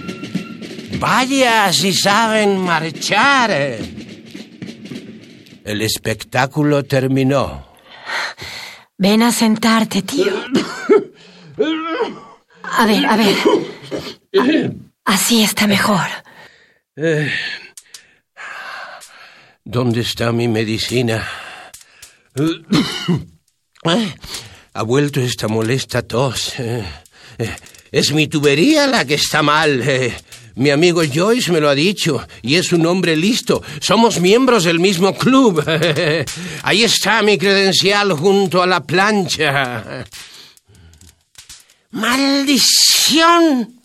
Vaya 0.97 1.73
si 1.73 1.93
saben 1.93 2.57
marchar. 2.59 3.51
El 5.63 5.81
espectáculo 5.81 6.83
terminó. 6.83 7.65
Ven 8.97 9.23
a 9.23 9.31
sentarte, 9.31 10.01
tío. 10.03 10.31
A 12.71 12.85
ver, 12.85 13.05
a 13.05 13.15
ver. 13.15 13.35
Así 15.05 15.43
está 15.43 15.67
mejor. 15.67 16.07
Eh, 16.95 17.31
¿Dónde 19.63 20.01
está 20.01 20.31
mi 20.31 20.47
medicina? 20.47 21.27
Eh, 23.87 24.15
ha 24.73 24.81
vuelto 24.81 25.19
esta 25.21 25.47
molesta 25.47 26.01
tos. 26.01 26.55
Eh, 26.57 26.83
es 27.91 28.11
mi 28.13 28.27
tubería 28.27 28.87
la 28.87 29.05
que 29.05 29.13
está 29.13 29.43
mal. 29.43 29.83
Mi 30.55 30.71
amigo 30.71 31.03
Joyce 31.05 31.51
me 31.51 31.59
lo 31.59 31.69
ha 31.69 31.75
dicho 31.75 32.25
y 32.41 32.55
es 32.55 32.73
un 32.73 32.87
hombre 32.87 33.15
listo. 33.15 33.61
Somos 33.79 34.19
miembros 34.19 34.63
del 34.63 34.79
mismo 34.79 35.15
club. 35.15 35.63
Ahí 36.63 36.83
está 36.83 37.21
mi 37.21 37.37
credencial 37.37 38.13
junto 38.13 38.63
a 38.63 38.65
la 38.65 38.83
plancha. 38.83 40.03
¡Maldición! 41.95 43.79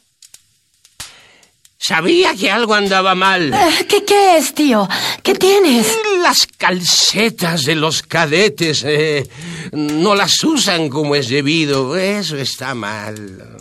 Sabía 1.79 2.35
que 2.35 2.51
algo 2.51 2.75
andaba 2.75 3.14
mal. 3.14 3.55
Eh, 3.55 3.87
¿Qué, 3.88 4.05
¿Qué 4.05 4.37
es, 4.37 4.53
tío? 4.53 4.88
¿Qué 5.23 5.35
tienes? 5.35 5.96
Las 6.20 6.46
calcetas 6.59 7.62
de 7.62 7.77
los 7.77 8.03
cadetes 8.03 8.83
eh, 8.85 9.29
no 9.73 10.14
las 10.16 10.42
usan 10.44 10.88
como 10.88 11.14
es 11.14 11.29
debido. 11.29 11.96
Eso 11.96 12.37
está 12.37 12.75
mal. 12.75 13.57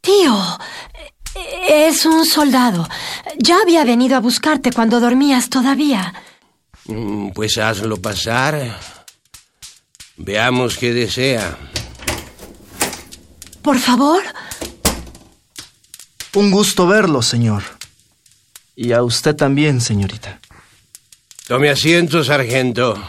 Tío, 0.00 0.38
eh, 1.34 1.88
es 1.88 2.06
un 2.06 2.24
soldado. 2.24 2.88
Ya 3.38 3.58
había 3.60 3.84
venido 3.84 4.16
a 4.16 4.20
buscarte 4.20 4.72
cuando 4.72 5.00
dormías 5.00 5.50
todavía. 5.50 6.14
Mm, 6.86 7.30
Pues 7.30 7.58
hazlo 7.58 7.96
pasar. 7.96 8.78
Veamos 10.22 10.76
qué 10.76 10.92
desea. 10.92 11.56
Por 13.62 13.78
favor. 13.78 14.22
Un 16.34 16.50
gusto 16.50 16.86
verlo, 16.86 17.22
señor. 17.22 17.62
Y 18.76 18.92
a 18.92 19.02
usted 19.02 19.34
también, 19.34 19.80
señorita. 19.80 20.38
Tome 21.46 21.70
asiento, 21.70 22.22
sargento. 22.22 23.02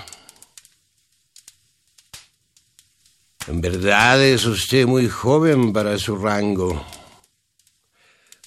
En 3.47 3.59
verdad 3.59 4.23
es 4.23 4.45
usted 4.45 4.85
muy 4.85 5.09
joven 5.09 5.73
para 5.73 5.97
su 5.97 6.15
rango. 6.15 6.85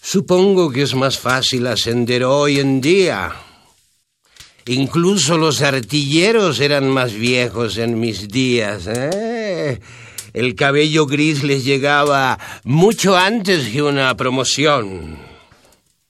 Supongo 0.01 0.71
que 0.73 0.83
es 0.83 0.95
más 0.95 1.19
fácil 1.19 1.67
ascender 1.67 2.25
hoy 2.25 2.61
en 2.61 2.81
día. 2.81 3.31
Incluso 4.67 5.37
los 5.37 5.61
artilleros 5.61 6.61
eran 6.61 6.89
más 6.89 7.13
viejos 7.13 7.77
en 7.77 8.01
mis 8.01 8.29
días. 8.29 8.87
¿eh? 8.87 9.81
El 10.33 10.55
cabello 10.55 11.07
gris 11.07 11.43
les 11.43 11.65
llegaba 11.65 12.39
mucho 12.65 13.17
antes 13.17 13.69
que 13.69 13.83
una 13.83 14.17
promoción. 14.17 15.19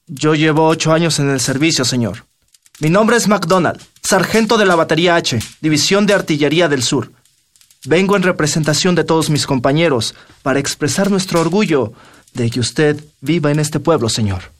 Yo 0.07 0.35
llevo 0.35 0.67
ocho 0.67 0.93
años 0.93 1.19
en 1.19 1.29
el 1.29 1.41
servicio, 1.41 1.83
señor. 1.83 2.25
Mi 2.79 2.89
nombre 2.89 3.17
es 3.17 3.27
MacDonald, 3.27 3.81
sargento 4.01 4.57
de 4.57 4.65
la 4.65 4.75
Batería 4.75 5.15
H, 5.15 5.39
División 5.61 6.05
de 6.05 6.13
Artillería 6.13 6.69
del 6.69 6.83
Sur. 6.83 7.11
Vengo 7.85 8.15
en 8.15 8.23
representación 8.23 8.95
de 8.95 9.03
todos 9.03 9.29
mis 9.29 9.45
compañeros 9.45 10.15
para 10.43 10.59
expresar 10.59 11.11
nuestro 11.11 11.41
orgullo 11.41 11.93
de 12.33 12.49
que 12.49 12.59
usted 12.59 13.03
viva 13.21 13.51
en 13.51 13.59
este 13.59 13.79
pueblo, 13.79 14.09
señor. 14.09 14.51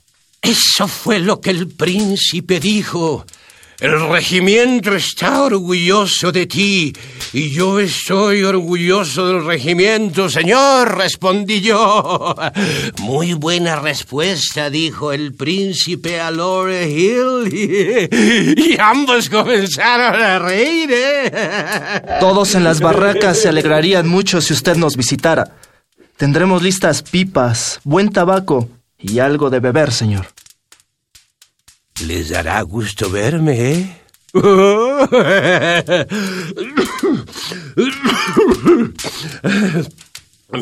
Eso 0.42 0.86
fue 0.86 1.18
lo 1.18 1.40
que 1.40 1.50
el 1.50 1.68
príncipe 1.68 2.60
dijo. 2.60 3.26
El 3.78 4.08
regimiento 4.08 4.94
está 4.94 5.42
orgulloso 5.42 6.32
de 6.32 6.46
ti 6.46 6.94
y 7.34 7.50
yo 7.50 7.78
estoy 7.78 8.42
orgulloso 8.42 9.26
del 9.28 9.44
regimiento, 9.44 10.30
señor, 10.30 10.96
respondí 10.96 11.60
yo. 11.60 12.34
Muy 13.00 13.34
buena 13.34 13.76
respuesta, 13.76 14.70
dijo 14.70 15.12
el 15.12 15.34
príncipe 15.34 16.18
a 16.18 16.30
Lore 16.30 16.88
Hill 16.88 17.52
y, 17.52 18.80
ambos 18.80 19.28
comenzaron 19.28 20.22
a 20.22 20.38
reír. 20.38 20.90
¿eh? 20.90 22.02
Todos 22.18 22.54
en 22.54 22.64
las 22.64 22.80
barracas 22.80 23.42
se 23.42 23.50
alegrarían 23.50 24.08
mucho 24.08 24.40
si 24.40 24.54
usted 24.54 24.76
nos 24.76 24.96
visitara. 24.96 25.54
Tendremos 26.16 26.62
listas 26.62 27.02
pipas, 27.02 27.80
buen 27.84 28.10
tabaco 28.10 28.70
y 28.98 29.18
algo 29.18 29.50
de 29.50 29.60
beber, 29.60 29.92
señor. 29.92 30.26
Les 32.04 32.28
dará 32.28 32.60
gusto 32.62 33.08
verme, 33.10 33.72
¿eh? 33.72 33.96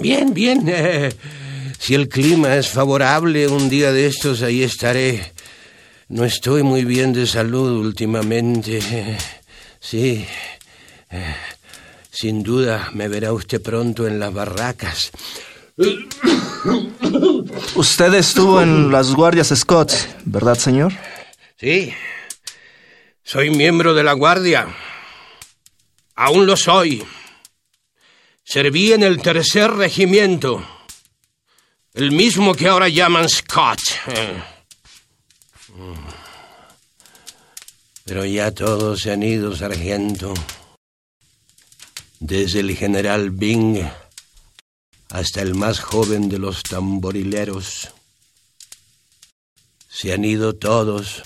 Bien, 0.00 0.32
bien. 0.32 0.72
Si 1.78 1.94
el 1.94 2.08
clima 2.08 2.54
es 2.56 2.68
favorable, 2.68 3.48
un 3.48 3.68
día 3.68 3.92
de 3.92 4.06
estos 4.06 4.42
ahí 4.42 4.62
estaré. 4.62 5.32
No 6.08 6.24
estoy 6.24 6.62
muy 6.62 6.84
bien 6.84 7.12
de 7.12 7.26
salud 7.26 7.84
últimamente. 7.84 8.80
Sí. 9.80 10.24
Sin 12.10 12.42
duda 12.44 12.90
me 12.94 13.08
verá 13.08 13.32
usted 13.32 13.60
pronto 13.60 14.06
en 14.06 14.20
las 14.20 14.32
barracas. 14.32 15.10
Usted 17.74 18.14
estuvo 18.14 18.62
en 18.62 18.92
las 18.92 19.12
guardias 19.12 19.52
Scott, 19.54 19.92
¿verdad, 20.24 20.54
señor? 20.54 20.92
Sí, 21.56 21.94
soy 23.22 23.50
miembro 23.50 23.94
de 23.94 24.02
la 24.02 24.12
Guardia. 24.12 24.66
Aún 26.16 26.46
lo 26.46 26.56
soy. 26.56 27.04
Serví 28.42 28.92
en 28.92 29.04
el 29.04 29.22
tercer 29.22 29.70
regimiento, 29.70 30.66
el 31.94 32.10
mismo 32.10 32.54
que 32.54 32.68
ahora 32.68 32.88
llaman 32.88 33.28
Scott. 33.28 33.78
Pero 38.04 38.24
ya 38.24 38.50
todos 38.50 39.00
se 39.00 39.12
han 39.12 39.22
ido, 39.22 39.56
sargento. 39.56 40.34
Desde 42.18 42.60
el 42.60 42.76
general 42.76 43.30
Bing 43.30 43.80
hasta 45.10 45.40
el 45.40 45.54
más 45.54 45.78
joven 45.78 46.28
de 46.28 46.38
los 46.38 46.64
tamborileros. 46.64 47.90
Se 49.88 50.12
han 50.12 50.24
ido 50.24 50.56
todos 50.56 51.22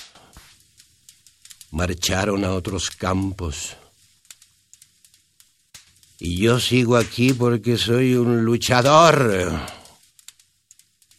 marcharon 1.70 2.44
a 2.44 2.52
otros 2.52 2.90
campos. 2.90 3.76
Y 6.18 6.40
yo 6.40 6.58
sigo 6.58 6.96
aquí 6.96 7.32
porque 7.32 7.76
soy 7.76 8.14
un 8.14 8.44
luchador. 8.44 9.60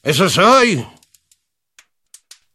Eso 0.03 0.29
soy. 0.29 0.85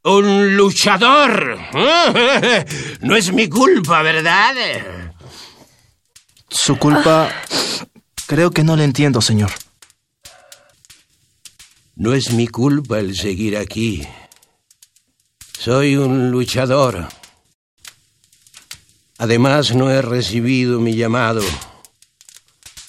Un 0.02 0.56
luchador. 0.56 1.58
No 3.00 3.16
es 3.16 3.32
mi 3.32 3.48
culpa, 3.48 4.02
¿verdad? 4.02 4.54
Su 6.48 6.76
culpa... 6.78 7.30
Creo 8.26 8.50
que 8.50 8.64
no 8.64 8.76
le 8.76 8.84
entiendo, 8.84 9.20
señor. 9.20 9.50
No 11.96 12.14
es 12.14 12.32
mi 12.32 12.48
culpa 12.48 12.98
el 12.98 13.16
seguir 13.16 13.56
aquí. 13.56 14.06
Soy 15.58 15.96
un 15.96 16.30
luchador. 16.30 17.06
Además, 19.24 19.74
no 19.74 19.90
he 19.90 20.02
recibido 20.02 20.80
mi 20.80 20.96
llamado 20.96 21.40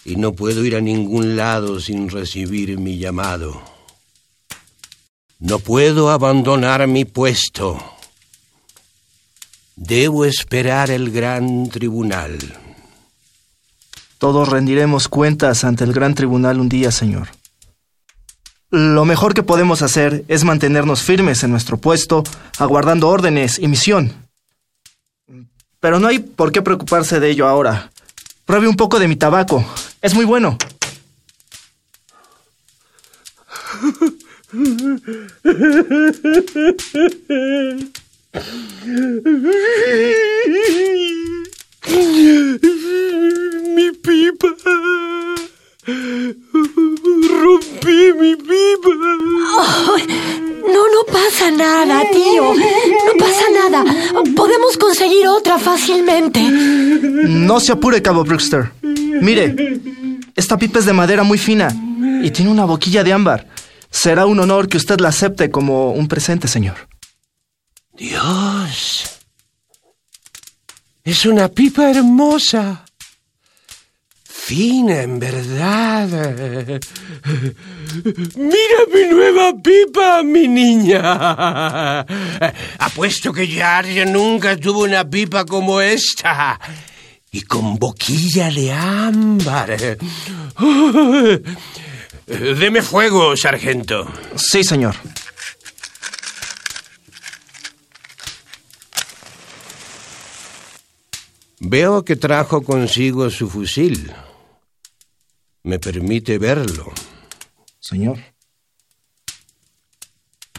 y 0.03 0.17
no 0.17 0.33
puedo 0.33 0.65
ir 0.65 0.75
a 0.75 0.81
ningún 0.81 1.37
lado 1.37 1.79
sin 1.79 2.09
recibir 2.09 2.77
mi 2.77 2.97
llamado. 2.97 3.61
No 5.39 5.59
puedo 5.59 6.11
abandonar 6.11 6.85
mi 6.87 7.05
puesto. 7.05 7.81
Debo 9.77 10.25
esperar 10.25 10.91
el 10.91 11.09
gran 11.09 11.69
tribunal. 11.69 12.37
Todos 14.17 14.49
rendiremos 14.49 15.07
cuentas 15.07 15.63
ante 15.63 15.85
el 15.85 15.93
gran 15.93 16.15
tribunal 16.15 16.59
un 16.59 16.67
día, 16.67 16.91
señor. 16.91 17.29
Lo 18.71 19.05
mejor 19.05 19.33
que 19.33 19.43
podemos 19.43 19.81
hacer 19.81 20.25
es 20.27 20.43
mantenernos 20.43 21.01
firmes 21.01 21.45
en 21.45 21.51
nuestro 21.51 21.77
puesto, 21.77 22.25
aguardando 22.57 23.07
órdenes 23.07 23.57
y 23.57 23.69
misión. 23.69 24.24
Pero 25.85 25.99
no 25.99 26.07
hay 26.07 26.17
por 26.17 26.51
qué 26.51 26.63
preocuparse 26.63 27.19
de 27.19 27.29
ello 27.29 27.47
ahora. 27.47 27.91
Pruebe 28.43 28.67
un 28.67 28.75
poco 28.75 28.97
de 28.97 29.07
mi 29.07 29.17
tabaco. 29.17 29.63
Es 30.01 30.15
muy 30.15 30.25
bueno. 30.25 30.57
Mi 43.75 43.91
pipa. 43.91 44.47
Rompí 47.27 48.13
mi 48.19 48.35
pipa. 48.35 48.89
no, 50.67 50.81
no 50.89 51.03
pasa 51.11 51.51
nada, 51.51 52.01
tío. 52.11 52.53
No 52.53 53.13
pasa 53.19 53.45
nada. 53.69 53.85
Podemos 54.35 54.77
conseguir 54.77 55.27
otra 55.27 55.59
fácilmente. 55.59 56.41
No 56.41 57.59
se 57.59 57.71
apure, 57.73 58.01
Cabo 58.01 58.23
Brewster. 58.23 58.71
Mire, 58.81 59.79
esta 60.35 60.57
pipa 60.57 60.79
es 60.79 60.85
de 60.85 60.93
madera 60.93 61.23
muy 61.23 61.37
fina 61.37 61.67
y 62.23 62.31
tiene 62.31 62.49
una 62.51 62.65
boquilla 62.65 63.03
de 63.03 63.13
ámbar. 63.13 63.47
Será 63.91 64.25
un 64.25 64.39
honor 64.39 64.67
que 64.67 64.77
usted 64.77 64.99
la 64.99 65.09
acepte 65.09 65.51
como 65.51 65.91
un 65.91 66.07
presente, 66.07 66.47
señor. 66.47 66.75
Dios. 67.93 69.21
Es 71.03 71.25
una 71.27 71.47
pipa 71.47 71.91
hermosa 71.91 72.84
fina, 74.45 75.01
en 75.01 75.17
verdad. 75.17 76.07
Mira 78.35 78.79
mi 78.93 79.05
nueva 79.09 79.53
pipa, 79.59 80.21
mi 80.21 80.47
niña. 80.47 82.01
Apuesto 82.77 83.33
que 83.33 83.47
Yarja 83.47 84.05
nunca 84.05 84.55
tuvo 84.55 84.83
una 84.83 85.09
pipa 85.09 85.45
como 85.45 85.81
esta. 85.81 86.59
Y 87.31 87.41
con 87.41 87.79
boquilla 87.79 88.51
de 88.51 88.71
ámbar. 88.71 89.97
Deme 92.27 92.83
fuego, 92.83 93.35
sargento. 93.35 94.07
Sí, 94.35 94.63
señor. 94.63 94.95
Veo 101.59 102.05
que 102.05 102.15
trajo 102.15 102.61
consigo 102.61 103.31
su 103.31 103.49
fusil. 103.49 104.13
¿Me 105.65 105.79
permite 105.79 106.37
verlo? 106.37 106.93
Señor. 107.79 108.19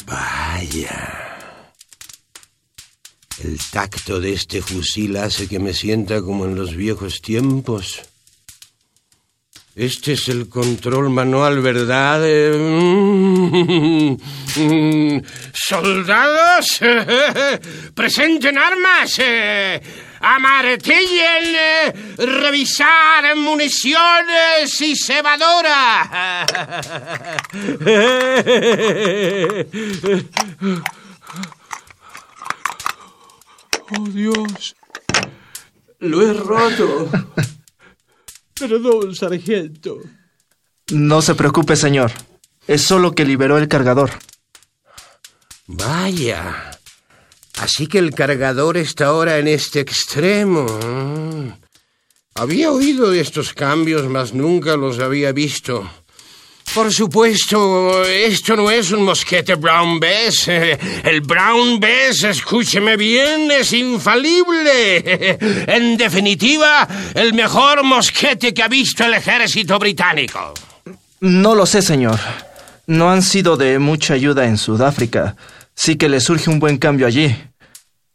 Vaya. 0.05 1.71
El 3.39 3.57
tacto 3.71 4.19
de 4.19 4.33
este 4.33 4.61
fusil 4.61 5.17
hace 5.17 5.47
que 5.47 5.61
me 5.61 5.75
sienta 5.75 6.21
como 6.23 6.47
en 6.47 6.57
los 6.57 6.75
viejos 6.75 7.21
tiempos. 7.23 8.03
Este 9.77 10.15
es 10.15 10.29
el 10.29 10.49
control 10.49 11.11
manual, 11.11 11.61
¿verdad? 11.61 12.23
¡Soldados! 15.53 16.81
¡Presenten 17.95 18.59
armas! 18.59 19.21
Amartillen, 20.35 21.55
eh, 21.55 21.93
revisar 22.19 23.37
municiones 23.37 24.81
y 24.81 24.97
cebadora. 24.97 26.47
Oh 33.89 34.09
Dios, 34.09 34.75
lo 36.01 36.23
he 36.23 36.33
roto. 36.33 37.09
Perdón, 38.59 39.15
sargento. 39.15 40.01
No 40.91 41.23
se 41.23 41.37
preocupe, 41.37 41.77
señor. 41.77 42.11
Es 42.67 42.83
solo 42.83 43.13
que 43.13 43.25
liberó 43.25 43.59
el 43.59 43.69
cargador. 43.69 44.11
Vaya. 45.69 46.66
Así 47.57 47.87
que 47.87 47.99
el 47.99 48.15
cargador 48.15 48.77
está 48.77 49.07
ahora 49.07 49.39
en 49.39 49.49
este 49.49 49.81
extremo. 49.81 50.67
Había 52.35 52.71
oído 52.71 53.11
de 53.11 53.21
estos 53.21 53.55
cambios, 53.55 54.07
mas 54.09 54.35
nunca 54.35 54.77
los 54.77 54.99
había 54.99 55.33
visto. 55.33 55.89
Por 56.75 56.93
supuesto, 56.93 58.05
esto 58.05 58.57
no 58.57 58.71
es 58.71 58.91
un 58.91 59.05
mosquete 59.05 59.55
Brown 59.55 59.99
Bess. 59.99 60.47
El 61.05 61.23
Brown 61.23 61.81
Bess, 61.81 62.25
escúcheme 62.25 62.97
bien, 62.99 63.51
es 63.51 63.73
infalible. 63.73 65.39
En 65.67 65.97
definitiva, 65.97 66.87
el 67.15 67.33
mejor 67.33 67.83
mosquete 67.83 68.53
que 68.53 68.63
ha 68.63 68.69
visto 68.69 69.05
el 69.05 69.15
ejército 69.15 69.79
británico. 69.79 70.55
No 71.21 71.55
lo 71.55 71.67
sé, 71.67 71.83
señor. 71.83 72.19
No 72.87 73.11
han 73.11 73.23
sido 73.23 73.57
de 73.57 73.79
mucha 73.79 74.15
ayuda 74.15 74.47
en 74.47 74.59
Sudáfrica. 74.59 75.37
Sí 75.77 75.97
que 75.97 76.09
le 76.09 76.21
surge 76.21 76.51
un 76.51 76.59
buen 76.59 76.79
cambio 76.79 77.07
allí. 77.07 77.37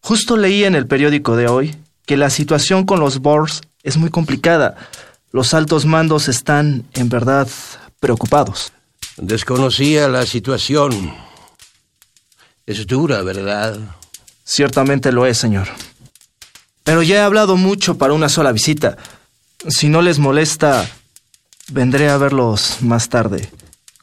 Justo 0.01 0.35
leí 0.35 0.63
en 0.63 0.75
el 0.75 0.87
periódico 0.87 1.35
de 1.35 1.47
hoy 1.47 1.75
que 2.05 2.17
la 2.17 2.29
situación 2.29 2.85
con 2.85 2.99
los 2.99 3.19
Boers 3.19 3.61
es 3.83 3.97
muy 3.97 4.09
complicada. 4.09 4.75
Los 5.31 5.53
altos 5.53 5.85
mandos 5.85 6.27
están, 6.27 6.85
en 6.93 7.07
verdad, 7.07 7.47
preocupados. 7.99 8.73
Desconocía 9.15 10.07
la 10.07 10.25
situación. 10.25 11.13
Es 12.65 12.85
dura, 12.87 13.21
¿verdad? 13.21 13.79
Ciertamente 14.43 15.11
lo 15.11 15.25
es, 15.25 15.37
señor. 15.37 15.67
Pero 16.83 17.03
ya 17.03 17.17
he 17.17 17.19
hablado 17.19 17.55
mucho 17.55 17.97
para 17.97 18.13
una 18.13 18.27
sola 18.27 18.51
visita. 18.51 18.97
Si 19.69 19.87
no 19.87 20.01
les 20.01 20.17
molesta, 20.17 20.89
vendré 21.71 22.09
a 22.09 22.17
verlos 22.17 22.77
más 22.81 23.07
tarde. 23.07 23.49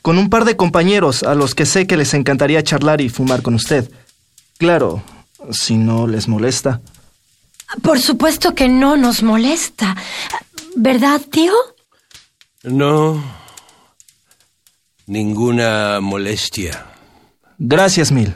Con 0.03 0.19
un 0.19 0.31
par 0.31 0.45
de 0.45 0.57
compañeros 0.57 1.23
a 1.23 1.35
los 1.35 1.55
que 1.55 1.67
sé 1.67 1.87
que 1.87 1.97
les 1.97 2.15
encantaría 2.15 2.63
charlar 2.63 3.01
y 3.01 3.09
fumar 3.09 3.43
con 3.43 3.55
usted. 3.55 3.91
Claro, 4.59 5.03
si 5.51 5.77
no 5.77 6.07
les 6.07 6.29
molesta. 6.29 6.81
Por 7.83 8.01
supuesto 8.01 8.55
que 8.55 8.69
no 8.69 8.97
nos 8.97 9.23
molesta. 9.23 9.97
¿Verdad, 10.77 11.21
tío? 11.31 11.53
No. 12.63 13.23
Ninguna 15.07 16.01
molestia. 16.01 16.87
Gracias 17.59 18.13
mil. 18.13 18.35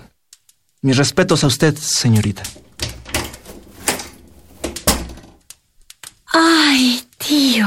Mis 0.81 0.97
respetos 0.97 1.45
a 1.45 1.47
usted, 1.47 1.77
señorita. 1.77 2.43
Ay, 6.33 7.05
tío. 7.19 7.67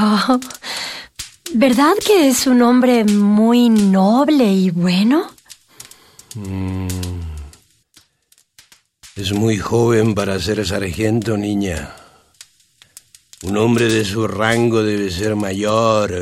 ¿Verdad 1.58 1.94
que 2.04 2.28
es 2.28 2.46
un 2.46 2.60
hombre 2.60 3.02
muy 3.04 3.70
noble 3.70 4.44
y 4.44 4.68
bueno? 4.68 5.26
Mm. 6.34 6.86
Es 9.14 9.32
muy 9.32 9.56
joven 9.56 10.14
para 10.14 10.38
ser 10.38 10.66
sargento, 10.66 11.38
niña. 11.38 11.96
Un 13.44 13.56
hombre 13.56 13.88
de 13.88 14.04
su 14.04 14.28
rango 14.28 14.82
debe 14.82 15.10
ser 15.10 15.34
mayor, 15.34 16.12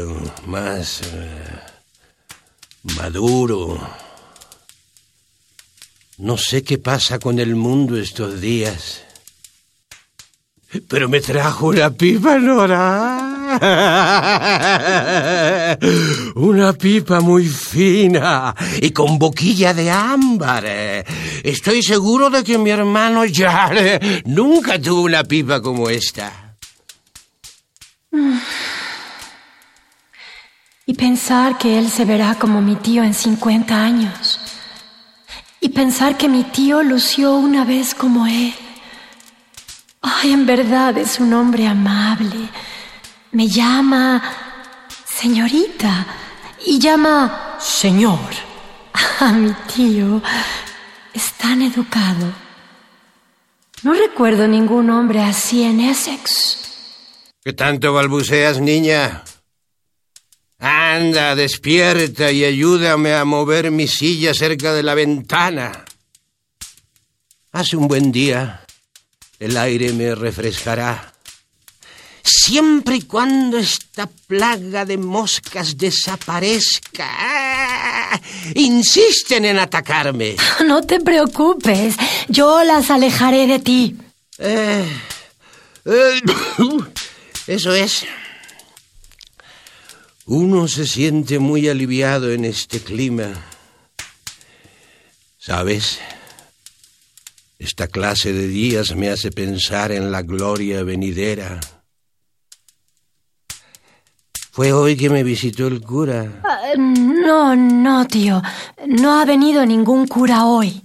más 0.46 1.00
eh, 1.02 1.60
maduro. 2.96 3.80
No 6.18 6.38
sé 6.38 6.62
qué 6.62 6.78
pasa 6.78 7.18
con 7.18 7.40
el 7.40 7.56
mundo 7.56 7.96
estos 7.96 8.40
días. 8.40 9.02
Pero 10.86 11.08
me 11.08 11.20
trajo 11.20 11.66
una 11.66 11.90
pipa, 11.90 12.38
Nora. 12.38 13.33
Una 16.36 16.72
pipa 16.72 17.20
muy 17.20 17.46
fina 17.46 18.54
y 18.80 18.90
con 18.90 19.18
boquilla 19.18 19.74
de 19.74 19.90
ámbar. 19.90 20.64
Estoy 21.42 21.82
seguro 21.82 22.30
de 22.30 22.44
que 22.44 22.58
mi 22.58 22.70
hermano 22.70 23.22
Jarle 23.30 24.22
nunca 24.26 24.80
tuvo 24.80 25.02
una 25.02 25.24
pipa 25.24 25.60
como 25.60 25.88
esta. 25.88 26.44
Y 30.86 30.94
pensar 30.94 31.58
que 31.58 31.78
él 31.78 31.90
se 31.90 32.04
verá 32.04 32.34
como 32.34 32.60
mi 32.60 32.76
tío 32.76 33.02
en 33.02 33.14
50 33.14 33.74
años. 33.74 34.38
Y 35.60 35.70
pensar 35.70 36.18
que 36.18 36.28
mi 36.28 36.44
tío 36.44 36.82
lució 36.82 37.36
una 37.36 37.64
vez 37.64 37.94
como 37.94 38.26
él. 38.26 38.54
Ay, 40.02 40.32
en 40.32 40.44
verdad 40.44 40.98
es 40.98 41.18
un 41.18 41.32
hombre 41.32 41.66
amable. 41.66 42.50
Me 43.34 43.48
llama 43.48 44.22
señorita 45.04 46.06
y 46.64 46.78
llama 46.78 47.58
señor. 47.60 48.30
A 49.18 49.32
mi 49.32 49.52
tío 49.74 50.22
es 51.12 51.32
tan 51.32 51.62
educado. 51.62 52.32
No 53.82 53.92
recuerdo 53.92 54.46
ningún 54.46 54.88
hombre 54.90 55.20
así 55.20 55.64
en 55.64 55.80
Essex. 55.80 57.32
¿Qué 57.42 57.52
tanto 57.52 57.92
balbuceas, 57.92 58.60
niña? 58.60 59.24
Anda, 60.60 61.34
despierta 61.34 62.30
y 62.30 62.44
ayúdame 62.44 63.14
a 63.14 63.24
mover 63.24 63.72
mi 63.72 63.88
silla 63.88 64.32
cerca 64.32 64.72
de 64.72 64.84
la 64.84 64.94
ventana. 64.94 65.84
Hace 67.50 67.76
un 67.76 67.88
buen 67.88 68.12
día. 68.12 68.64
El 69.40 69.56
aire 69.56 69.92
me 69.92 70.14
refrescará. 70.14 71.13
Siempre 72.24 72.96
y 72.96 73.02
cuando 73.02 73.58
esta 73.58 74.06
plaga 74.06 74.86
de 74.86 74.96
moscas 74.96 75.76
desaparezca. 75.76 77.06
¡Ah! 77.06 78.20
Insisten 78.54 79.44
en 79.44 79.58
atacarme. 79.58 80.36
No 80.66 80.82
te 80.82 81.00
preocupes. 81.00 81.96
Yo 82.28 82.64
las 82.64 82.90
alejaré 82.90 83.46
de 83.46 83.58
ti. 83.58 83.96
Eh, 84.38 84.88
eh, 85.84 86.20
eso 87.46 87.74
es. 87.74 88.06
Uno 90.24 90.66
se 90.68 90.86
siente 90.86 91.38
muy 91.38 91.68
aliviado 91.68 92.32
en 92.32 92.46
este 92.46 92.80
clima. 92.80 93.28
¿Sabes? 95.38 95.98
Esta 97.58 97.88
clase 97.88 98.32
de 98.32 98.48
días 98.48 98.96
me 98.96 99.10
hace 99.10 99.30
pensar 99.30 99.92
en 99.92 100.10
la 100.10 100.22
gloria 100.22 100.82
venidera. 100.82 101.60
Fue 104.54 104.72
hoy 104.72 104.96
que 104.96 105.10
me 105.10 105.24
visitó 105.24 105.66
el 105.66 105.80
cura. 105.80 106.40
Uh, 106.76 106.80
no, 106.80 107.56
no, 107.56 108.06
tío. 108.06 108.40
No 108.86 109.18
ha 109.18 109.24
venido 109.24 109.66
ningún 109.66 110.06
cura 110.06 110.44
hoy. 110.44 110.80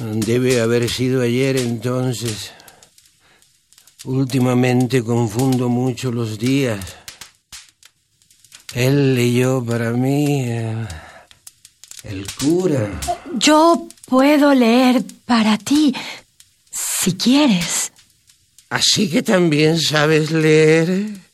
Debe 0.00 0.60
haber 0.60 0.88
sido 0.88 1.22
ayer 1.22 1.56
entonces. 1.56 2.52
Últimamente 4.04 5.02
confundo 5.02 5.68
mucho 5.68 6.12
los 6.12 6.38
días. 6.38 6.78
Él 8.72 9.16
leyó 9.16 9.64
para 9.64 9.90
mí 9.90 10.44
eh, 10.44 10.86
el 12.04 12.24
cura. 12.32 13.00
Yo 13.34 13.88
puedo 14.06 14.54
leer 14.54 15.02
para 15.24 15.58
ti, 15.58 15.92
si 16.70 17.14
quieres. 17.14 17.90
¿Así 18.70 19.10
que 19.10 19.24
también 19.24 19.80
sabes 19.80 20.30
leer? 20.30 21.27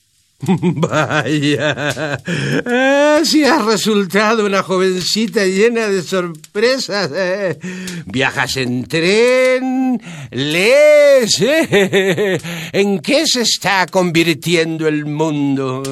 Vaya, 0.58 2.18
ah, 2.66 3.20
si 3.24 3.44
has 3.44 3.64
resultado 3.64 4.44
una 4.44 4.62
jovencita 4.62 5.44
llena 5.44 5.88
de 5.88 6.02
sorpresas. 6.02 7.10
¿eh? 7.14 7.58
Viajas 8.06 8.56
en 8.56 8.86
tren, 8.86 10.00
lees. 10.30 11.40
¿eh? 11.40 12.38
¿En 12.72 13.00
qué 13.00 13.26
se 13.26 13.42
está 13.42 13.86
convirtiendo 13.86 14.88
el 14.88 15.06
mundo? 15.06 15.82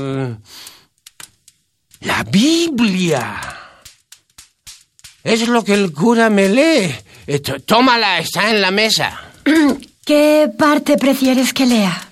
La 2.01 2.25
Biblia. 2.25 3.41
Es 5.25 5.47
lo 5.49 5.62
que 5.62 5.75
el 5.75 5.93
cura 5.93 6.31
me 6.31 6.49
lee. 6.49 6.95
Tómala, 7.65 8.19
está 8.19 8.51
en 8.51 8.61
la 8.61 8.71
mesa. 8.71 9.21
¿Qué 10.05 10.51
parte 10.59 10.99
prefieres 10.99 11.53
que 11.53 11.67
lea? 11.67 12.12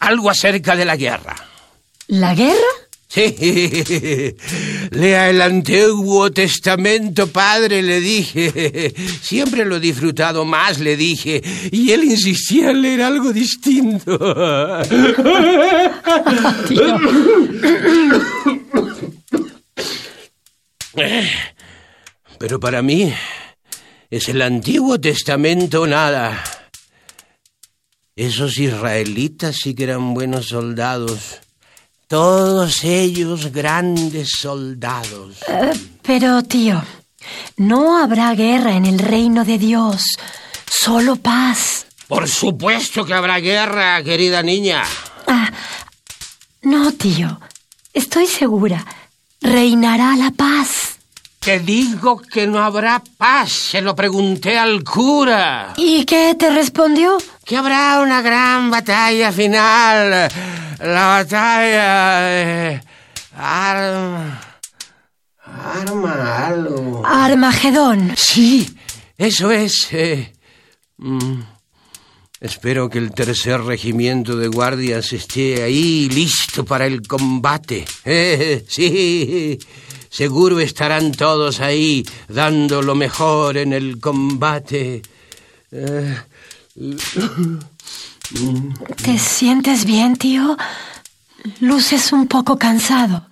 Algo 0.00 0.30
acerca 0.30 0.76
de 0.76 0.84
la 0.84 0.96
guerra. 0.96 1.36
¿La 2.08 2.34
guerra? 2.34 2.86
Sí, 3.08 4.34
lea 4.90 5.30
el 5.30 5.40
Antiguo 5.40 6.30
Testamento, 6.32 7.28
padre, 7.28 7.80
le 7.80 8.00
dije. 8.00 8.92
Siempre 9.22 9.64
lo 9.64 9.76
he 9.76 9.80
disfrutado 9.80 10.44
más, 10.44 10.80
le 10.80 10.96
dije. 10.96 11.40
Y 11.70 11.92
él 11.92 12.04
insistía 12.04 12.70
en 12.70 12.82
leer 12.82 13.02
algo 13.02 13.32
distinto. 13.32 14.18
Pero 22.38 22.60
para 22.60 22.82
mí 22.82 23.14
es 24.10 24.28
el 24.28 24.42
Antiguo 24.42 25.00
Testamento 25.00 25.86
nada. 25.86 26.42
Esos 28.16 28.56
israelitas 28.58 29.56
sí 29.62 29.74
que 29.74 29.84
eran 29.84 30.14
buenos 30.14 30.46
soldados. 30.48 31.40
Todos 32.08 32.82
ellos 32.82 33.52
grandes 33.52 34.30
soldados. 34.40 35.36
Uh, 35.46 35.76
pero, 36.00 36.42
tío, 36.42 36.82
no 37.58 37.98
habrá 37.98 38.34
guerra 38.34 38.74
en 38.74 38.86
el 38.86 38.98
reino 38.98 39.44
de 39.44 39.58
Dios, 39.58 40.02
solo 40.66 41.16
paz. 41.16 41.86
Por 42.08 42.26
supuesto 42.26 43.04
que 43.04 43.12
habrá 43.12 43.38
guerra, 43.38 44.02
querida 44.02 44.42
niña. 44.42 44.84
Ah, 45.26 45.50
no, 46.62 46.92
tío, 46.92 47.38
estoy 47.92 48.26
segura. 48.26 48.86
reinará 49.42 50.16
la 50.16 50.30
paz. 50.30 50.95
Te 51.46 51.60
digo 51.60 52.18
que 52.20 52.44
no 52.48 52.58
habrá 52.58 53.00
paz. 53.16 53.52
Se 53.52 53.80
lo 53.80 53.94
pregunté 53.94 54.58
al 54.58 54.82
cura. 54.82 55.74
¿Y 55.76 56.04
qué 56.04 56.34
te 56.36 56.50
respondió? 56.50 57.18
Que 57.44 57.56
habrá 57.56 58.00
una 58.00 58.20
gran 58.20 58.68
batalla 58.68 59.30
final. 59.30 60.28
La 60.80 61.06
batalla 61.06 62.20
de... 62.22 62.82
Arma... 63.36 64.40
Arma 65.44 66.46
algo. 66.48 67.06
Armagedón. 67.06 68.12
Sí, 68.16 68.68
eso 69.16 69.52
es. 69.52 69.86
eh, 69.92 70.32
mm, 70.96 71.42
espero 72.40 72.90
que 72.90 72.98
el 72.98 73.12
tercer 73.12 73.62
regimiento 73.62 74.34
de 74.36 74.48
guardias 74.48 75.12
esté 75.12 75.62
ahí 75.62 76.08
listo 76.08 76.64
para 76.64 76.86
el 76.86 77.06
combate. 77.06 77.84
Eh, 78.04 78.64
sí, 78.68 79.56
seguro 80.10 80.60
estarán 80.60 81.12
todos 81.12 81.60
ahí 81.60 82.04
dando 82.28 82.82
lo 82.82 82.94
mejor 82.94 83.56
en 83.56 83.72
el 83.72 84.00
combate. 84.00 85.02
Eh, 85.70 86.16
¿Te 89.02 89.18
sientes 89.18 89.84
bien, 89.84 90.16
tío? 90.16 90.56
Luces 91.60 92.12
un 92.12 92.26
poco 92.26 92.58
cansado. 92.58 93.26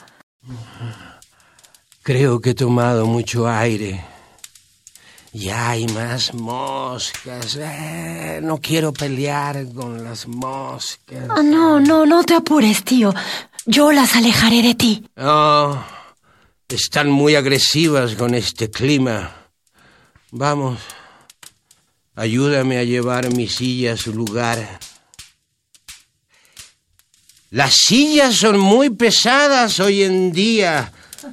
creo 2.02 2.40
que 2.40 2.50
he 2.50 2.54
tomado 2.54 3.06
mucho 3.06 3.48
aire. 3.48 4.04
Ya 5.32 5.70
hay 5.70 5.86
más 5.88 6.32
moscas. 6.32 7.58
Eh, 7.60 8.38
no 8.40 8.58
quiero 8.58 8.92
pelear 8.92 9.66
con 9.74 10.04
las 10.04 10.28
moscas. 10.28 11.28
Ah, 11.28 11.42
no, 11.42 11.80
no, 11.80 12.06
no 12.06 12.22
te 12.22 12.34
apures, 12.34 12.84
tío. 12.84 13.12
Yo 13.66 13.90
las 13.90 14.14
alejaré 14.14 14.62
de 14.62 14.74
ti. 14.76 15.04
Oh, 15.16 15.76
están 16.68 17.10
muy 17.10 17.34
agresivas 17.34 18.14
con 18.14 18.34
este 18.34 18.70
clima. 18.70 19.48
Vamos, 20.30 20.80
ayúdame 22.14 22.78
a 22.78 22.84
llevar 22.84 23.30
mi 23.32 23.48
silla 23.48 23.92
a 23.94 23.96
su 23.96 24.12
lugar. 24.12 24.80
Las 27.50 27.74
sillas 27.74 28.34
son 28.34 28.58
muy 28.58 28.90
pesadas 28.90 29.78
hoy 29.78 30.02
en 30.02 30.32
día. 30.32 30.92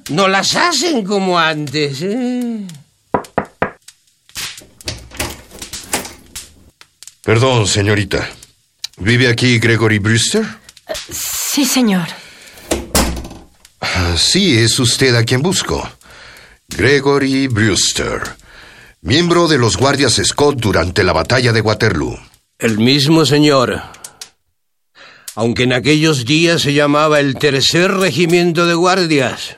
No 0.09 0.27
las 0.27 0.55
hacen 0.55 1.03
como 1.03 1.39
antes. 1.39 2.01
¿eh? 2.03 2.67
Perdón, 7.23 7.67
señorita. 7.67 8.29
¿Vive 8.97 9.29
aquí 9.29 9.57
Gregory 9.57 9.97
Brewster? 9.97 10.45
Sí, 11.09 11.65
señor. 11.65 12.07
Sí, 14.17 14.57
es 14.57 14.79
usted 14.79 15.15
a 15.15 15.23
quien 15.23 15.41
busco. 15.41 15.89
Gregory 16.67 17.47
Brewster, 17.47 18.21
miembro 19.01 19.47
de 19.47 19.57
los 19.57 19.77
guardias 19.77 20.21
Scott 20.23 20.57
durante 20.57 21.03
la 21.03 21.13
batalla 21.13 21.51
de 21.51 21.61
Waterloo. 21.61 22.17
El 22.57 22.79
mismo 22.79 23.25
señor. 23.25 23.81
Aunque 25.35 25.63
en 25.63 25.73
aquellos 25.73 26.25
días 26.25 26.61
se 26.61 26.73
llamaba 26.73 27.19
el 27.19 27.35
tercer 27.35 27.91
regimiento 27.91 28.65
de 28.65 28.73
guardias. 28.73 29.57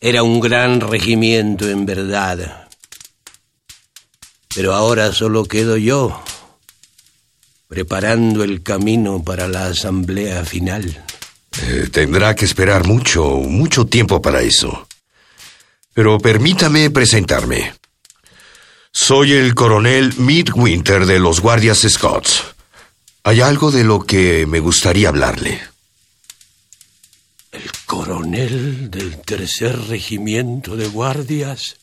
Era 0.00 0.22
un 0.22 0.40
gran 0.40 0.80
regimiento 0.80 1.68
en 1.68 1.86
verdad. 1.86 2.68
Pero 4.54 4.74
ahora 4.74 5.12
solo 5.12 5.44
quedo 5.44 5.76
yo, 5.76 6.22
preparando 7.68 8.42
el 8.42 8.62
camino 8.62 9.22
para 9.22 9.46
la 9.46 9.66
asamblea 9.66 10.44
final. 10.44 11.04
Eh, 11.58 11.88
tendrá 11.90 12.34
que 12.34 12.44
esperar 12.44 12.86
mucho, 12.86 13.24
mucho 13.24 13.86
tiempo 13.86 14.22
para 14.22 14.42
eso. 14.42 14.86
Pero 15.92 16.18
permítame 16.18 16.90
presentarme. 16.90 17.74
Soy 18.92 19.32
el 19.32 19.54
coronel 19.54 20.14
Midwinter 20.18 21.06
de 21.06 21.18
los 21.18 21.40
guardias 21.40 21.86
Scotts. 21.88 22.42
Hay 23.22 23.40
algo 23.40 23.70
de 23.70 23.84
lo 23.84 24.00
que 24.04 24.46
me 24.46 24.60
gustaría 24.60 25.08
hablarle. 25.08 25.60
El 27.52 27.70
coronel 27.84 28.90
del 28.90 29.20
tercer 29.20 29.78
regimiento 29.88 30.76
de 30.76 30.88
guardias. 30.88 31.76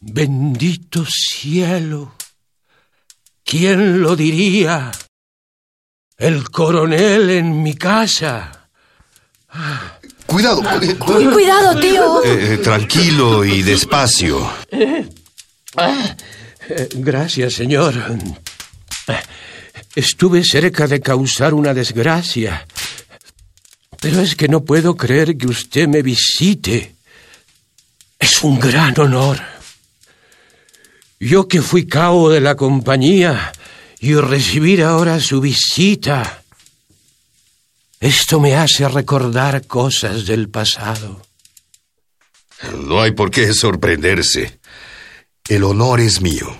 Bendito 0.00 1.04
cielo. 1.06 2.14
¿Quién 3.44 4.02
lo 4.02 4.14
diría? 4.14 4.92
El 6.18 6.50
coronel 6.50 7.30
en 7.30 7.62
mi 7.62 7.74
casa. 7.76 8.66
Cuidado, 10.26 10.60
cu- 10.62 10.98
cu- 10.98 11.14
Cu- 11.14 11.30
Cuidado, 11.32 11.78
tío. 11.80 12.24
eh, 12.24 12.54
eh, 12.54 12.56
tranquilo 12.58 13.44
y 13.44 13.62
despacio. 13.72 14.50
Eh, 14.70 15.08
Gracias, 16.96 17.54
señor. 17.54 17.94
Eh, 19.06 19.14
Estuve 19.94 20.44
cerca 20.44 20.86
de 20.86 21.00
causar 21.00 21.54
una 21.54 21.72
desgracia. 21.72 22.66
Pero 24.00 24.20
es 24.20 24.34
que 24.36 24.48
no 24.48 24.64
puedo 24.64 24.96
creer 24.96 25.36
que 25.36 25.46
usted 25.46 25.88
me 25.88 26.02
visite. 26.02 26.94
Es 28.18 28.42
un 28.42 28.58
gran 28.60 28.98
honor. 29.00 29.38
Yo 31.20 31.48
que 31.48 31.62
fui 31.62 31.86
cabo 31.86 32.28
de 32.30 32.40
la 32.40 32.54
compañía 32.54 33.50
y 34.00 34.14
recibir 34.14 34.82
ahora 34.82 35.20
su 35.20 35.40
visita. 35.40 36.42
Esto 38.00 38.40
me 38.40 38.54
hace 38.54 38.88
recordar 38.88 39.66
cosas 39.66 40.26
del 40.26 40.48
pasado. 40.48 41.22
No 42.86 43.00
hay 43.00 43.12
por 43.12 43.30
qué 43.30 43.52
sorprenderse. 43.52 44.58
El 45.48 45.64
honor 45.64 46.00
es 46.00 46.20
mío. 46.20 46.56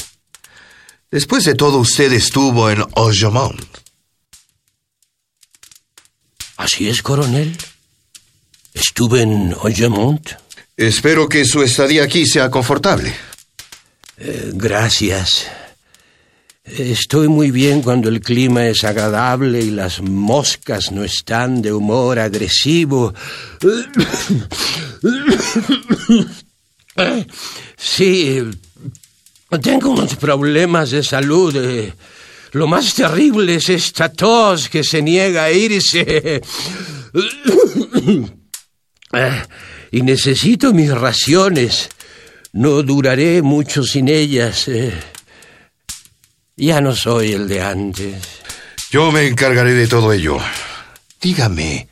Después 1.10 1.44
de 1.44 1.54
todo, 1.54 1.78
usted 1.78 2.12
estuvo 2.12 2.70
en 2.70 2.84
Ojemont. 2.94 3.60
¿Así 6.56 6.88
es, 6.88 7.02
coronel? 7.02 7.56
Estuve 8.74 9.22
en 9.22 9.54
Oyemont. 9.60 10.32
Espero 10.76 11.28
que 11.28 11.44
su 11.44 11.62
estadía 11.62 12.04
aquí 12.04 12.26
sea 12.26 12.50
confortable. 12.50 13.14
Eh, 14.16 14.50
gracias. 14.54 15.46
Estoy 16.76 17.28
muy 17.28 17.50
bien 17.50 17.82
cuando 17.82 18.08
el 18.08 18.20
clima 18.20 18.66
es 18.66 18.84
agradable 18.84 19.60
y 19.60 19.70
las 19.70 20.00
moscas 20.02 20.92
no 20.92 21.02
están 21.04 21.62
de 21.62 21.72
humor 21.72 22.18
agresivo. 22.18 23.14
Eh, 26.96 27.26
Sí, 27.76 28.42
tengo 29.62 29.90
unos 29.90 30.16
problemas 30.16 30.90
de 30.90 31.02
salud. 31.02 31.54
eh. 31.56 31.92
Lo 32.52 32.66
más 32.66 32.94
terrible 32.94 33.54
es 33.56 33.68
esta 33.68 34.10
tos 34.12 34.68
que 34.68 34.82
se 34.82 35.00
niega 35.02 35.44
a 35.44 35.52
irse. 35.52 36.40
Eh, 39.12 39.42
Y 39.90 40.02
necesito 40.02 40.72
mis 40.74 40.90
raciones. 40.90 41.88
No 42.52 42.82
duraré 42.82 43.40
mucho 43.42 43.82
sin 43.82 44.08
ellas. 44.08 44.68
Ya 46.58 46.80
no 46.80 46.94
soy 46.94 47.32
el 47.32 47.46
de 47.46 47.62
antes. 47.62 48.16
Yo 48.90 49.12
me 49.12 49.28
encargaré 49.28 49.74
de 49.74 49.86
todo 49.86 50.12
ello. 50.12 50.38
Dígame, 51.22 51.88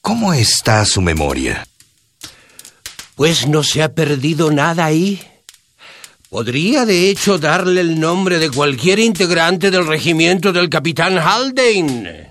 ¿cómo 0.00 0.32
está 0.32 0.82
su 0.86 1.02
memoria? 1.02 1.66
Pues 3.16 3.46
no 3.46 3.62
se 3.62 3.82
ha 3.82 3.92
perdido 3.92 4.50
nada 4.50 4.86
ahí. 4.86 5.20
Podría, 6.30 6.86
de 6.86 7.10
hecho, 7.10 7.38
darle 7.38 7.82
el 7.82 8.00
nombre 8.00 8.38
de 8.38 8.50
cualquier 8.50 8.98
integrante 8.98 9.70
del 9.70 9.86
regimiento 9.86 10.54
del 10.54 10.70
capitán 10.70 11.18
Haldane. 11.18 12.30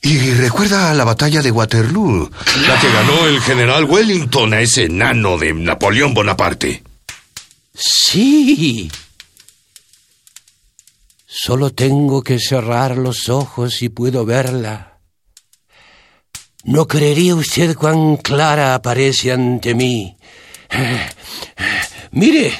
Y 0.00 0.32
recuerda 0.32 0.94
la 0.94 1.04
batalla 1.04 1.42
de 1.42 1.50
Waterloo, 1.50 2.30
la 2.66 2.80
que 2.80 2.90
ganó 2.90 3.26
el 3.26 3.42
general 3.42 3.84
Wellington 3.84 4.54
a 4.54 4.60
ese 4.60 4.84
enano 4.84 5.36
de 5.36 5.52
Napoleón 5.52 6.14
Bonaparte. 6.14 6.82
Sí. 7.74 8.90
Solo 11.42 11.70
tengo 11.70 12.22
que 12.22 12.38
cerrar 12.38 12.98
los 12.98 13.30
ojos 13.30 13.80
y 13.80 13.88
puedo 13.88 14.26
verla. 14.26 14.98
No 16.64 16.86
creería 16.86 17.34
usted 17.34 17.74
cuán 17.74 18.18
clara 18.18 18.74
aparece 18.74 19.32
ante 19.32 19.74
mí. 19.74 20.18
Mire, 22.10 22.52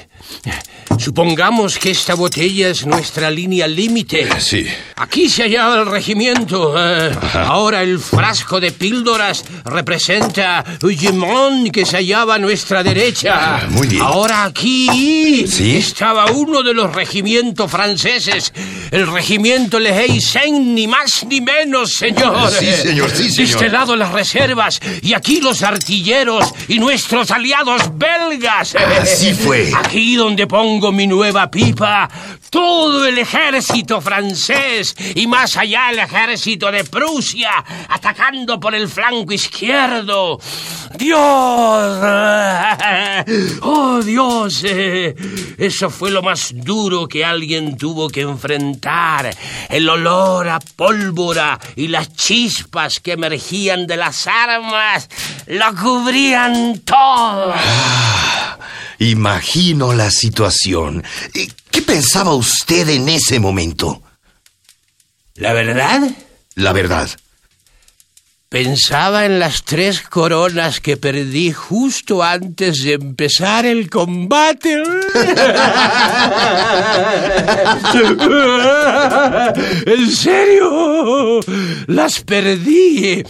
Supongamos 0.99 1.79
que 1.79 1.91
esta 1.91 2.15
botella 2.15 2.69
es 2.69 2.85
nuestra 2.85 3.31
línea 3.31 3.67
límite. 3.67 4.29
Sí. 4.39 4.67
Aquí 4.97 5.31
se 5.31 5.45
hallaba 5.45 5.81
el 5.81 5.87
regimiento. 5.87 6.75
Eh, 6.77 7.11
ahora 7.33 7.83
el 7.83 7.99
frasco 7.99 8.61
de 8.61 8.71
píldoras 8.71 9.45
representa 9.65 10.63
Ugemont 10.83 11.71
que 11.73 11.87
se 11.87 11.97
hallaba 11.97 12.35
a 12.35 12.39
nuestra 12.39 12.83
derecha. 12.83 13.33
Ah, 13.63 13.67
muy 13.71 13.87
bien. 13.87 14.03
Ahora 14.03 14.45
aquí 14.45 15.47
¿Sí? 15.47 15.77
estaba 15.79 16.27
uno 16.33 16.63
de 16.63 16.75
los 16.75 16.93
regimientos 16.95 17.71
franceses. 17.71 18.53
El 18.91 19.07
regimiento 19.11 19.79
Le 19.79 19.93
Haysen, 19.93 20.75
ni 20.75 20.87
más 20.87 21.25
ni 21.29 21.41
menos, 21.41 21.95
señor. 21.95 22.51
Sí, 22.51 22.67
señor, 22.83 23.11
sí, 23.11 23.23
De 23.25 23.31
señor. 23.31 23.51
este 23.53 23.69
lado 23.71 23.97
las 23.97 24.13
reservas 24.13 24.79
y 25.01 25.15
aquí 25.15 25.41
los 25.41 25.63
artilleros 25.63 26.53
y 26.69 26.79
nuestros 26.79 27.31
aliados 27.31 27.83
belgas. 27.97 28.75
Así 29.01 29.33
fue. 29.33 29.73
Aquí 29.75 30.17
donde 30.17 30.47
pongo 30.47 30.80
mi 30.91 31.07
nueva 31.07 31.51
pipa, 31.51 32.09
todo 32.49 33.05
el 33.07 33.19
ejército 33.19 34.01
francés 34.01 34.95
y 35.15 35.27
más 35.27 35.57
allá 35.59 35.91
el 35.91 35.99
ejército 35.99 36.73
de 36.73 36.85
Prusia 36.85 37.51
atacando 37.89 38.59
por 38.59 38.75
el 38.75 38.89
flanco 38.89 39.33
izquierdo. 39.33 40.41
Dios. 40.97 41.21
Oh, 43.63 44.01
Dios. 44.03 44.65
Eso 44.65 45.91
fue 45.91 46.11
lo 46.11 46.23
más 46.23 46.53
duro 46.55 47.07
que 47.07 47.25
alguien 47.25 47.77
tuvo 47.77 48.09
que 48.09 48.23
enfrentar. 48.23 49.31
El 49.69 49.89
olor 49.89 50.49
a 50.49 50.59
pólvora 50.59 51.59
y 51.77 51.89
las 51.89 52.13
chispas 52.15 53.01
que 53.01 53.13
emergían 53.13 53.87
de 53.87 53.97
las 53.97 54.27
armas 54.27 55.09
lo 55.47 55.75
cubrían 55.75 56.81
todo. 56.81 57.55
Imagino 59.01 59.95
la 59.95 60.11
situación. 60.11 61.03
Eh, 61.33 61.49
¿Qué 61.71 61.81
pensaba 61.81 62.35
usted 62.35 62.87
en 62.91 63.09
ese 63.09 63.41
momento? 63.41 64.03
¿La 65.37 65.55
verdad? 65.55 66.03
La 66.55 66.75
verdad. 66.75 67.09
Pensaba 68.51 69.27
en 69.27 69.39
las 69.39 69.63
tres 69.63 70.01
coronas 70.01 70.81
que 70.81 70.97
perdí 70.97 71.53
justo 71.53 72.25
antes 72.25 72.83
de 72.83 72.95
empezar 72.95 73.65
el 73.65 73.89
combate. 73.89 74.75
¿En 79.87 80.11
serio? 80.11 81.39
Las 81.87 82.23
perdí. 82.23 83.23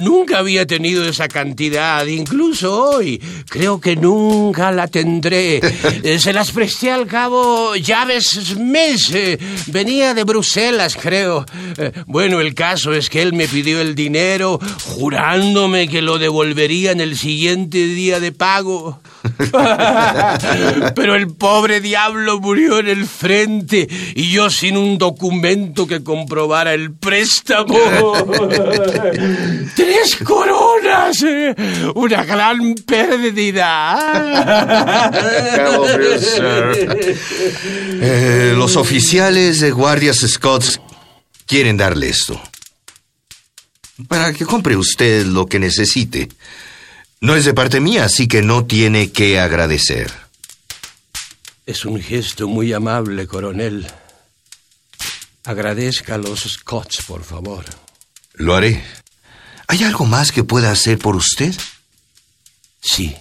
Nunca 0.00 0.38
había 0.38 0.66
tenido 0.66 1.04
esa 1.06 1.28
cantidad, 1.28 2.06
incluso 2.06 2.74
hoy. 2.92 3.20
Creo 3.50 3.78
que 3.78 3.94
nunca 3.96 4.72
la 4.72 4.88
tendré. 4.88 5.60
Eh, 6.02 6.18
Se 6.18 6.32
las 6.32 6.50
presté 6.50 6.90
al 6.90 7.06
cabo 7.06 7.76
Llaves 7.76 8.24
Smith. 8.30 9.10
Eh, 9.12 9.38
Venía 9.66 10.14
de 10.14 10.24
Bruselas, 10.24 10.96
creo. 11.00 11.44
Eh, 11.76 11.92
Bueno, 12.06 12.40
el 12.40 12.54
caso 12.54 12.94
es 12.94 13.10
que 13.10 13.20
él 13.20 13.34
me 13.34 13.46
pidió 13.48 13.82
el 13.82 13.94
dinero 13.94 14.60
jurándome 14.84 15.88
que 15.88 16.02
lo 16.02 16.18
devolvería 16.18 16.92
en 16.92 17.00
el 17.00 17.16
siguiente 17.16 17.78
día 17.78 18.20
de 18.20 18.32
pago. 18.32 19.00
Pero 20.94 21.14
el 21.14 21.28
pobre 21.28 21.80
diablo 21.80 22.40
murió 22.40 22.78
en 22.80 22.88
el 22.88 23.06
frente 23.06 23.88
y 24.14 24.30
yo 24.30 24.50
sin 24.50 24.76
un 24.76 24.98
documento 24.98 25.86
que 25.86 26.02
comprobara 26.02 26.74
el 26.74 26.92
préstamo. 26.92 27.78
¡Tres 29.76 30.16
coronas! 30.24 31.22
eh, 31.22 31.54
¡Una 31.94 32.24
gran 32.24 32.74
pérdida! 32.86 33.98
Eh, 38.00 38.54
los 38.56 38.76
oficiales 38.76 39.60
de 39.60 39.70
guardias 39.70 40.18
Scots 40.18 40.80
quieren 41.46 41.76
darle 41.76 42.08
esto. 42.08 42.40
Para 44.08 44.32
que 44.32 44.44
compre 44.44 44.76
usted 44.76 45.26
lo 45.26 45.46
que 45.46 45.58
necesite. 45.58 46.28
No 47.20 47.36
es 47.36 47.44
de 47.44 47.54
parte 47.54 47.80
mía, 47.80 48.04
así 48.04 48.26
que 48.26 48.42
no 48.42 48.66
tiene 48.66 49.12
que 49.12 49.38
agradecer. 49.38 50.10
Es 51.66 51.84
un 51.84 52.00
gesto 52.00 52.48
muy 52.48 52.72
amable, 52.72 53.26
coronel. 53.26 53.86
Agradezca 55.44 56.14
a 56.14 56.18
los 56.18 56.40
Scots, 56.40 57.02
por 57.06 57.22
favor. 57.22 57.64
Lo 58.34 58.54
haré. 58.54 58.82
¿Hay 59.68 59.84
algo 59.84 60.04
más 60.04 60.32
que 60.32 60.44
pueda 60.44 60.70
hacer 60.70 60.98
por 60.98 61.16
usted? 61.16 61.54
Sí. 62.80 63.14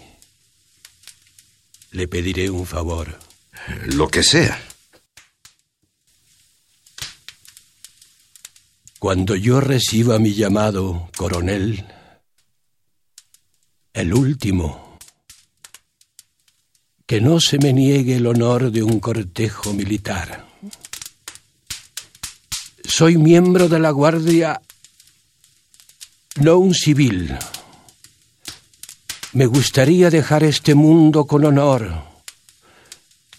Le 1.92 2.08
pediré 2.08 2.50
un 2.50 2.66
favor. 2.66 3.20
Lo 3.86 4.10
que 4.10 4.24
sea. 4.24 4.60
Cuando 9.02 9.36
yo 9.36 9.60
reciba 9.60 10.20
mi 10.20 10.36
llamado, 10.36 11.10
coronel, 11.18 11.84
el 13.94 14.14
último, 14.14 15.00
que 17.08 17.20
no 17.20 17.40
se 17.40 17.58
me 17.58 17.74
niegue 17.74 18.18
el 18.18 18.28
honor 18.28 18.72
de 18.72 18.84
un 18.84 19.00
cortejo 19.00 19.74
militar. 19.74 20.46
Soy 22.84 23.18
miembro 23.18 23.68
de 23.70 23.80
la 23.80 23.90
Guardia, 23.90 24.62
no 26.36 26.60
un 26.60 26.76
civil. 26.76 27.36
Me 29.34 29.48
gustaría 29.48 30.12
dejar 30.12 30.44
este 30.44 30.76
mundo 30.76 31.26
con 31.26 31.44
honor, 31.44 32.04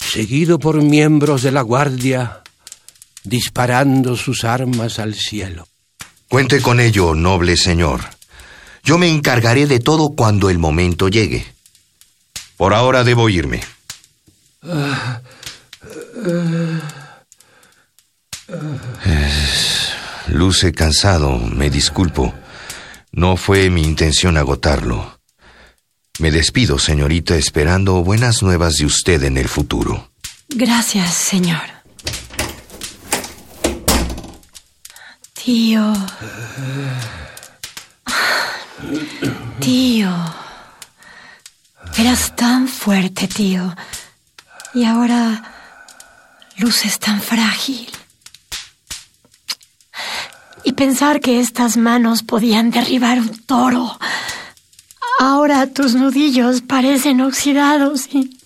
seguido 0.01 0.59
por 0.59 0.83
miembros 0.83 1.43
de 1.43 1.53
la 1.53 1.63
Guardia 1.63 2.41
disparando 3.25 4.16
sus 4.16 4.45
armas 4.45 4.99
al 4.99 5.14
cielo. 5.14 5.66
Cuente 6.29 6.61
con 6.61 6.81
ello, 6.81 7.14
noble 7.14 7.57
señor. 7.57 8.01
Yo 8.85 8.99
me 8.99 9.09
encargaré 9.09 9.66
de 9.66 9.81
todo 9.81 10.11
cuando 10.16 10.51
el 10.51 10.59
momento 10.59 11.09
llegue. 11.09 11.47
Por 12.57 12.75
ahora 12.75 13.05
debo 13.05 13.29
irme. 13.29 13.61
Es- 19.05 19.93
Luce 20.29 20.73
cansado, 20.73 21.39
me 21.39 21.68
disculpo. 21.68 22.33
No 23.12 23.37
fue 23.37 23.68
mi 23.70 23.83
intención 23.83 24.37
agotarlo. 24.37 25.18
Me 26.20 26.31
despido, 26.31 26.79
señorita, 26.79 27.37
esperando 27.37 28.03
buenas 28.05 28.43
nuevas 28.43 28.75
de 28.77 28.87
usted 28.87 29.23
en 29.25 29.37
el 29.37 29.49
futuro. 29.49 30.11
Gracias, 30.49 31.12
señor. 31.14 31.62
Tío. 35.45 35.93
Tío. 39.59 40.11
Eras 41.99 42.36
tan 42.36 42.68
fuerte, 42.68 43.26
tío. 43.26 43.74
Y 44.72 44.84
ahora 44.84 45.43
luces 46.59 47.01
tan 47.01 47.20
frágil. 47.20 47.90
Y 50.62 50.74
pensar 50.74 51.18
que 51.18 51.40
estas 51.40 51.76
manos 51.76 52.22
podían 52.22 52.70
derribar 52.70 53.18
un 53.18 53.36
toro. 53.45 53.99
Ahora 55.18 55.66
tus 55.66 55.97
nudillos 55.97 56.61
parecen 56.61 57.20
oxidados 57.20 58.07
y... 58.14 58.38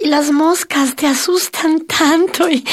Y 0.00 0.08
las 0.08 0.32
moscas 0.32 0.96
te 0.96 1.06
asustan 1.06 1.86
tanto 1.86 2.50
y... 2.50 2.64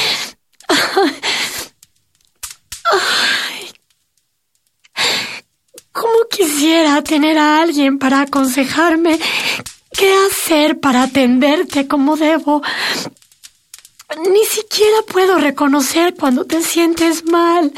Ay. 2.92 3.72
¿Cómo 5.92 6.28
tener 7.04 7.38
a 7.38 7.62
alguien 7.62 8.00
para 8.00 8.22
aconsejarme 8.22 9.20
qué 9.92 10.14
hacer 10.30 10.80
para 10.80 11.04
atenderte 11.04 11.88
como 11.88 12.18
debo? 12.18 12.62
Ni 14.32 14.46
siquiera 14.46 14.98
puedo 15.12 15.38
reconocer 15.38 16.16
cuando 16.16 16.46
te 16.46 16.62
sientes 16.62 17.26
mal. 17.26 17.74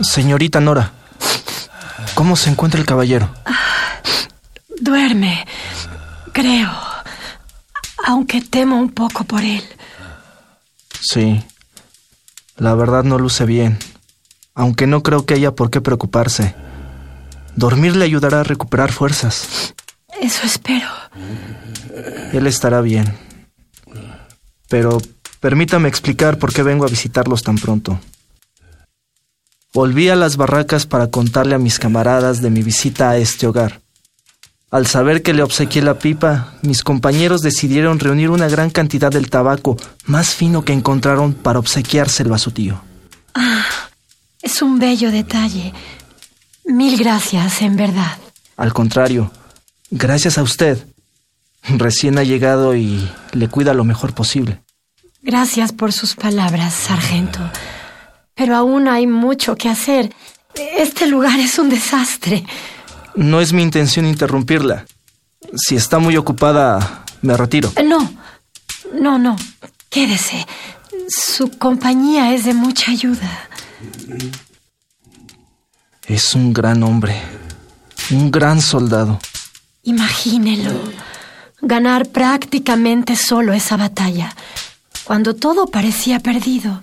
Señorita 0.00 0.60
Nora, 0.60 0.92
¿cómo 2.14 2.36
se 2.36 2.50
encuentra 2.50 2.80
el 2.80 2.86
caballero? 2.86 3.32
Duerme, 4.80 5.46
creo, 6.32 6.70
aunque 8.04 8.40
temo 8.40 8.78
un 8.78 8.90
poco 8.90 9.24
por 9.24 9.42
él. 9.42 9.62
Sí, 11.00 11.42
la 12.56 12.74
verdad 12.74 13.04
no 13.04 13.18
luce 13.18 13.44
bien, 13.44 13.78
aunque 14.54 14.86
no 14.86 15.02
creo 15.02 15.26
que 15.26 15.34
haya 15.34 15.54
por 15.54 15.70
qué 15.70 15.80
preocuparse. 15.80 16.54
Dormir 17.56 17.96
le 17.96 18.04
ayudará 18.04 18.40
a 18.40 18.44
recuperar 18.44 18.92
fuerzas. 18.92 19.74
Eso 20.20 20.46
espero. 20.46 20.88
Él 22.32 22.46
estará 22.46 22.80
bien. 22.80 23.14
Pero 24.68 24.98
permítame 25.40 25.88
explicar 25.88 26.38
por 26.38 26.52
qué 26.52 26.62
vengo 26.62 26.86
a 26.86 26.88
visitarlos 26.88 27.42
tan 27.42 27.56
pronto. 27.56 28.00
Volví 29.74 30.08
a 30.08 30.16
las 30.16 30.36
barracas 30.36 30.86
para 30.86 31.10
contarle 31.10 31.54
a 31.54 31.58
mis 31.58 31.78
camaradas 31.78 32.40
de 32.40 32.50
mi 32.50 32.62
visita 32.62 33.10
a 33.10 33.18
este 33.18 33.46
hogar. 33.46 33.81
Al 34.72 34.86
saber 34.86 35.22
que 35.22 35.34
le 35.34 35.42
obsequié 35.42 35.82
la 35.82 35.98
pipa, 35.98 36.54
mis 36.62 36.82
compañeros 36.82 37.42
decidieron 37.42 37.98
reunir 37.98 38.30
una 38.30 38.48
gran 38.48 38.70
cantidad 38.70 39.10
del 39.10 39.28
tabaco 39.28 39.76
más 40.06 40.34
fino 40.34 40.64
que 40.64 40.72
encontraron 40.72 41.34
para 41.34 41.58
obsequiárselo 41.58 42.34
a 42.34 42.38
su 42.38 42.52
tío. 42.52 42.80
Ah, 43.34 43.66
es 44.40 44.62
un 44.62 44.78
bello 44.78 45.10
detalle. 45.10 45.74
Mil 46.64 46.96
gracias, 46.96 47.60
en 47.60 47.76
verdad. 47.76 48.16
Al 48.56 48.72
contrario, 48.72 49.30
gracias 49.90 50.38
a 50.38 50.42
usted. 50.42 50.86
Recién 51.68 52.16
ha 52.16 52.24
llegado 52.24 52.74
y 52.74 53.06
le 53.32 53.48
cuida 53.48 53.74
lo 53.74 53.84
mejor 53.84 54.14
posible. 54.14 54.62
Gracias 55.20 55.72
por 55.72 55.92
sus 55.92 56.14
palabras, 56.14 56.72
sargento. 56.72 57.40
Pero 58.34 58.56
aún 58.56 58.88
hay 58.88 59.06
mucho 59.06 59.54
que 59.54 59.68
hacer. 59.68 60.14
Este 60.54 61.06
lugar 61.08 61.38
es 61.38 61.58
un 61.58 61.68
desastre. 61.68 62.42
No 63.14 63.40
es 63.40 63.52
mi 63.52 63.62
intención 63.62 64.06
interrumpirla. 64.06 64.86
Si 65.54 65.76
está 65.76 65.98
muy 65.98 66.16
ocupada, 66.16 67.04
me 67.20 67.36
retiro. 67.36 67.72
No, 67.84 68.10
no, 68.94 69.18
no. 69.18 69.36
Quédese. 69.90 70.46
Su 71.08 71.50
compañía 71.58 72.32
es 72.34 72.44
de 72.44 72.54
mucha 72.54 72.92
ayuda. 72.92 73.48
Es 76.06 76.34
un 76.34 76.52
gran 76.52 76.82
hombre. 76.82 77.20
Un 78.10 78.30
gran 78.30 78.60
soldado. 78.60 79.18
Imagínelo. 79.82 80.70
Ganar 81.60 82.08
prácticamente 82.08 83.14
solo 83.16 83.52
esa 83.52 83.76
batalla, 83.76 84.34
cuando 85.04 85.36
todo 85.36 85.66
parecía 85.66 86.18
perdido. 86.18 86.82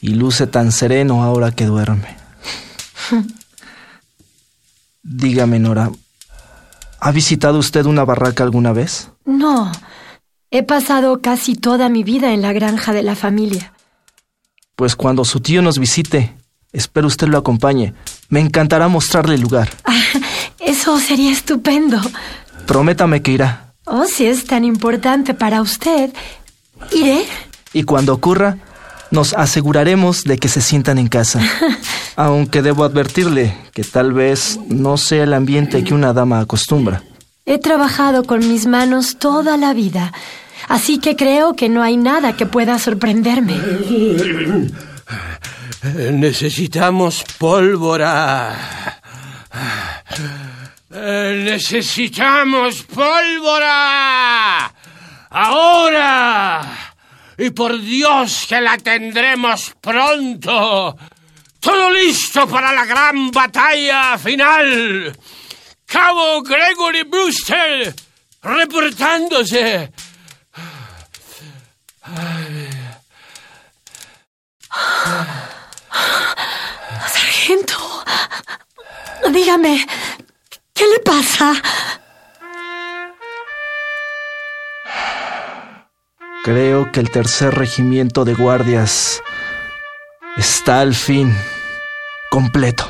Y 0.00 0.14
luce 0.14 0.46
tan 0.46 0.72
sereno 0.72 1.22
ahora 1.22 1.52
que 1.52 1.66
duerme. 1.66 2.16
Dígame, 5.10 5.58
Nora, 5.58 5.90
¿ha 7.00 7.12
visitado 7.12 7.58
usted 7.58 7.86
una 7.86 8.04
barraca 8.04 8.44
alguna 8.44 8.74
vez? 8.74 9.08
No. 9.24 9.72
He 10.50 10.62
pasado 10.62 11.22
casi 11.22 11.54
toda 11.54 11.88
mi 11.88 12.04
vida 12.04 12.34
en 12.34 12.42
la 12.42 12.52
granja 12.52 12.92
de 12.92 13.02
la 13.02 13.16
familia. 13.16 13.72
Pues 14.76 14.96
cuando 14.96 15.24
su 15.24 15.40
tío 15.40 15.62
nos 15.62 15.78
visite, 15.78 16.36
espero 16.72 17.06
usted 17.06 17.26
lo 17.28 17.38
acompañe. 17.38 17.94
Me 18.28 18.40
encantará 18.40 18.88
mostrarle 18.88 19.36
el 19.36 19.40
lugar. 19.40 19.70
eso 20.60 20.98
sería 21.00 21.32
estupendo. 21.32 21.98
Prométame 22.66 23.22
que 23.22 23.32
irá. 23.32 23.72
Oh, 23.86 24.04
si 24.04 24.26
es 24.26 24.44
tan 24.44 24.62
importante 24.62 25.32
para 25.32 25.62
usted, 25.62 26.12
iré. 26.92 27.24
Y 27.72 27.84
cuando 27.84 28.12
ocurra, 28.12 28.58
nos 29.10 29.34
aseguraremos 29.34 30.24
de 30.24 30.38
que 30.38 30.48
se 30.48 30.60
sientan 30.60 30.98
en 30.98 31.08
casa. 31.08 31.40
Aunque 32.16 32.62
debo 32.62 32.84
advertirle 32.84 33.54
que 33.72 33.84
tal 33.84 34.12
vez 34.12 34.58
no 34.68 34.96
sea 34.96 35.24
el 35.24 35.34
ambiente 35.34 35.84
que 35.84 35.94
una 35.94 36.12
dama 36.12 36.40
acostumbra. 36.40 37.02
He 37.46 37.58
trabajado 37.58 38.24
con 38.24 38.40
mis 38.40 38.66
manos 38.66 39.16
toda 39.18 39.56
la 39.56 39.72
vida, 39.72 40.12
así 40.68 40.98
que 40.98 41.16
creo 41.16 41.54
que 41.54 41.68
no 41.68 41.82
hay 41.82 41.96
nada 41.96 42.36
que 42.36 42.44
pueda 42.44 42.78
sorprenderme. 42.78 43.56
Necesitamos 46.12 47.24
pólvora. 47.38 49.00
Necesitamos 50.90 52.82
pólvora. 52.82 54.74
Ahora 55.30 56.87
y 57.38 57.50
por 57.50 57.80
Dios 57.80 58.46
que 58.48 58.60
la 58.60 58.76
tendremos 58.76 59.72
pronto. 59.80 60.96
Todo 61.60 61.90
listo 61.90 62.48
para 62.48 62.72
la 62.72 62.84
gran 62.84 63.30
batalla 63.30 64.18
final. 64.18 65.16
Cabo 65.86 66.42
Gregory 66.42 67.04
Brewster 67.04 67.94
reportándose. 68.42 69.92
Sargento, 77.12 78.04
dígame, 79.30 79.86
¿qué 80.74 80.86
le 80.86 80.98
pasa? 81.00 81.54
Creo 86.44 86.92
que 86.92 87.00
el 87.00 87.10
tercer 87.10 87.54
regimiento 87.54 88.24
de 88.24 88.34
guardias 88.34 89.22
está 90.36 90.80
al 90.80 90.94
fin 90.94 91.34
completo. 92.30 92.88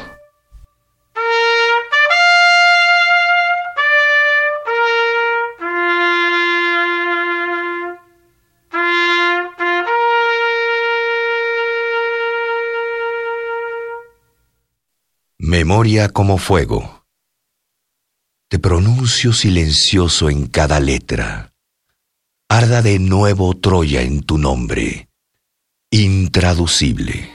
Memoria 15.39 16.11
como 16.11 16.37
fuego. 16.37 17.07
Te 18.49 18.59
pronuncio 18.59 19.33
silencioso 19.33 20.29
en 20.29 20.47
cada 20.47 20.81
letra 20.81 21.53
arda 22.49 22.81
de 22.81 22.99
nuevo 22.99 23.55
Troya 23.59 24.01
en 24.01 24.23
tu 24.23 24.39
nombre, 24.39 25.09
intraducible. 25.91 27.31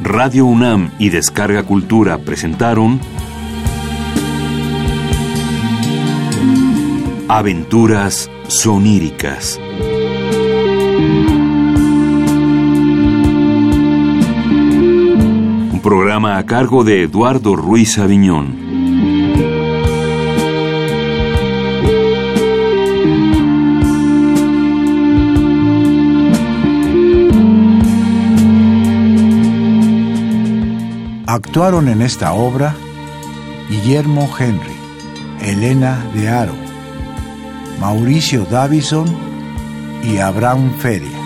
Radio 0.00 0.46
UNAM 0.46 0.90
y 0.98 1.10
Descarga 1.10 1.62
Cultura 1.64 2.16
presentaron 2.16 2.98
Aventuras 7.28 8.30
soníricas. 8.48 9.60
A 16.26 16.44
cargo 16.46 16.82
de 16.82 17.04
Eduardo 17.04 17.54
Ruiz 17.54 17.96
Aviñón. 17.96 18.56
Actuaron 31.26 31.88
en 31.88 32.02
esta 32.02 32.32
obra 32.32 32.74
Guillermo 33.70 34.28
Henry, 34.36 34.76
Elena 35.40 36.04
de 36.14 36.30
Aro, 36.30 36.54
Mauricio 37.80 38.44
Davison 38.44 39.06
y 40.02 40.18
Abraham 40.18 40.72
Feria. 40.78 41.17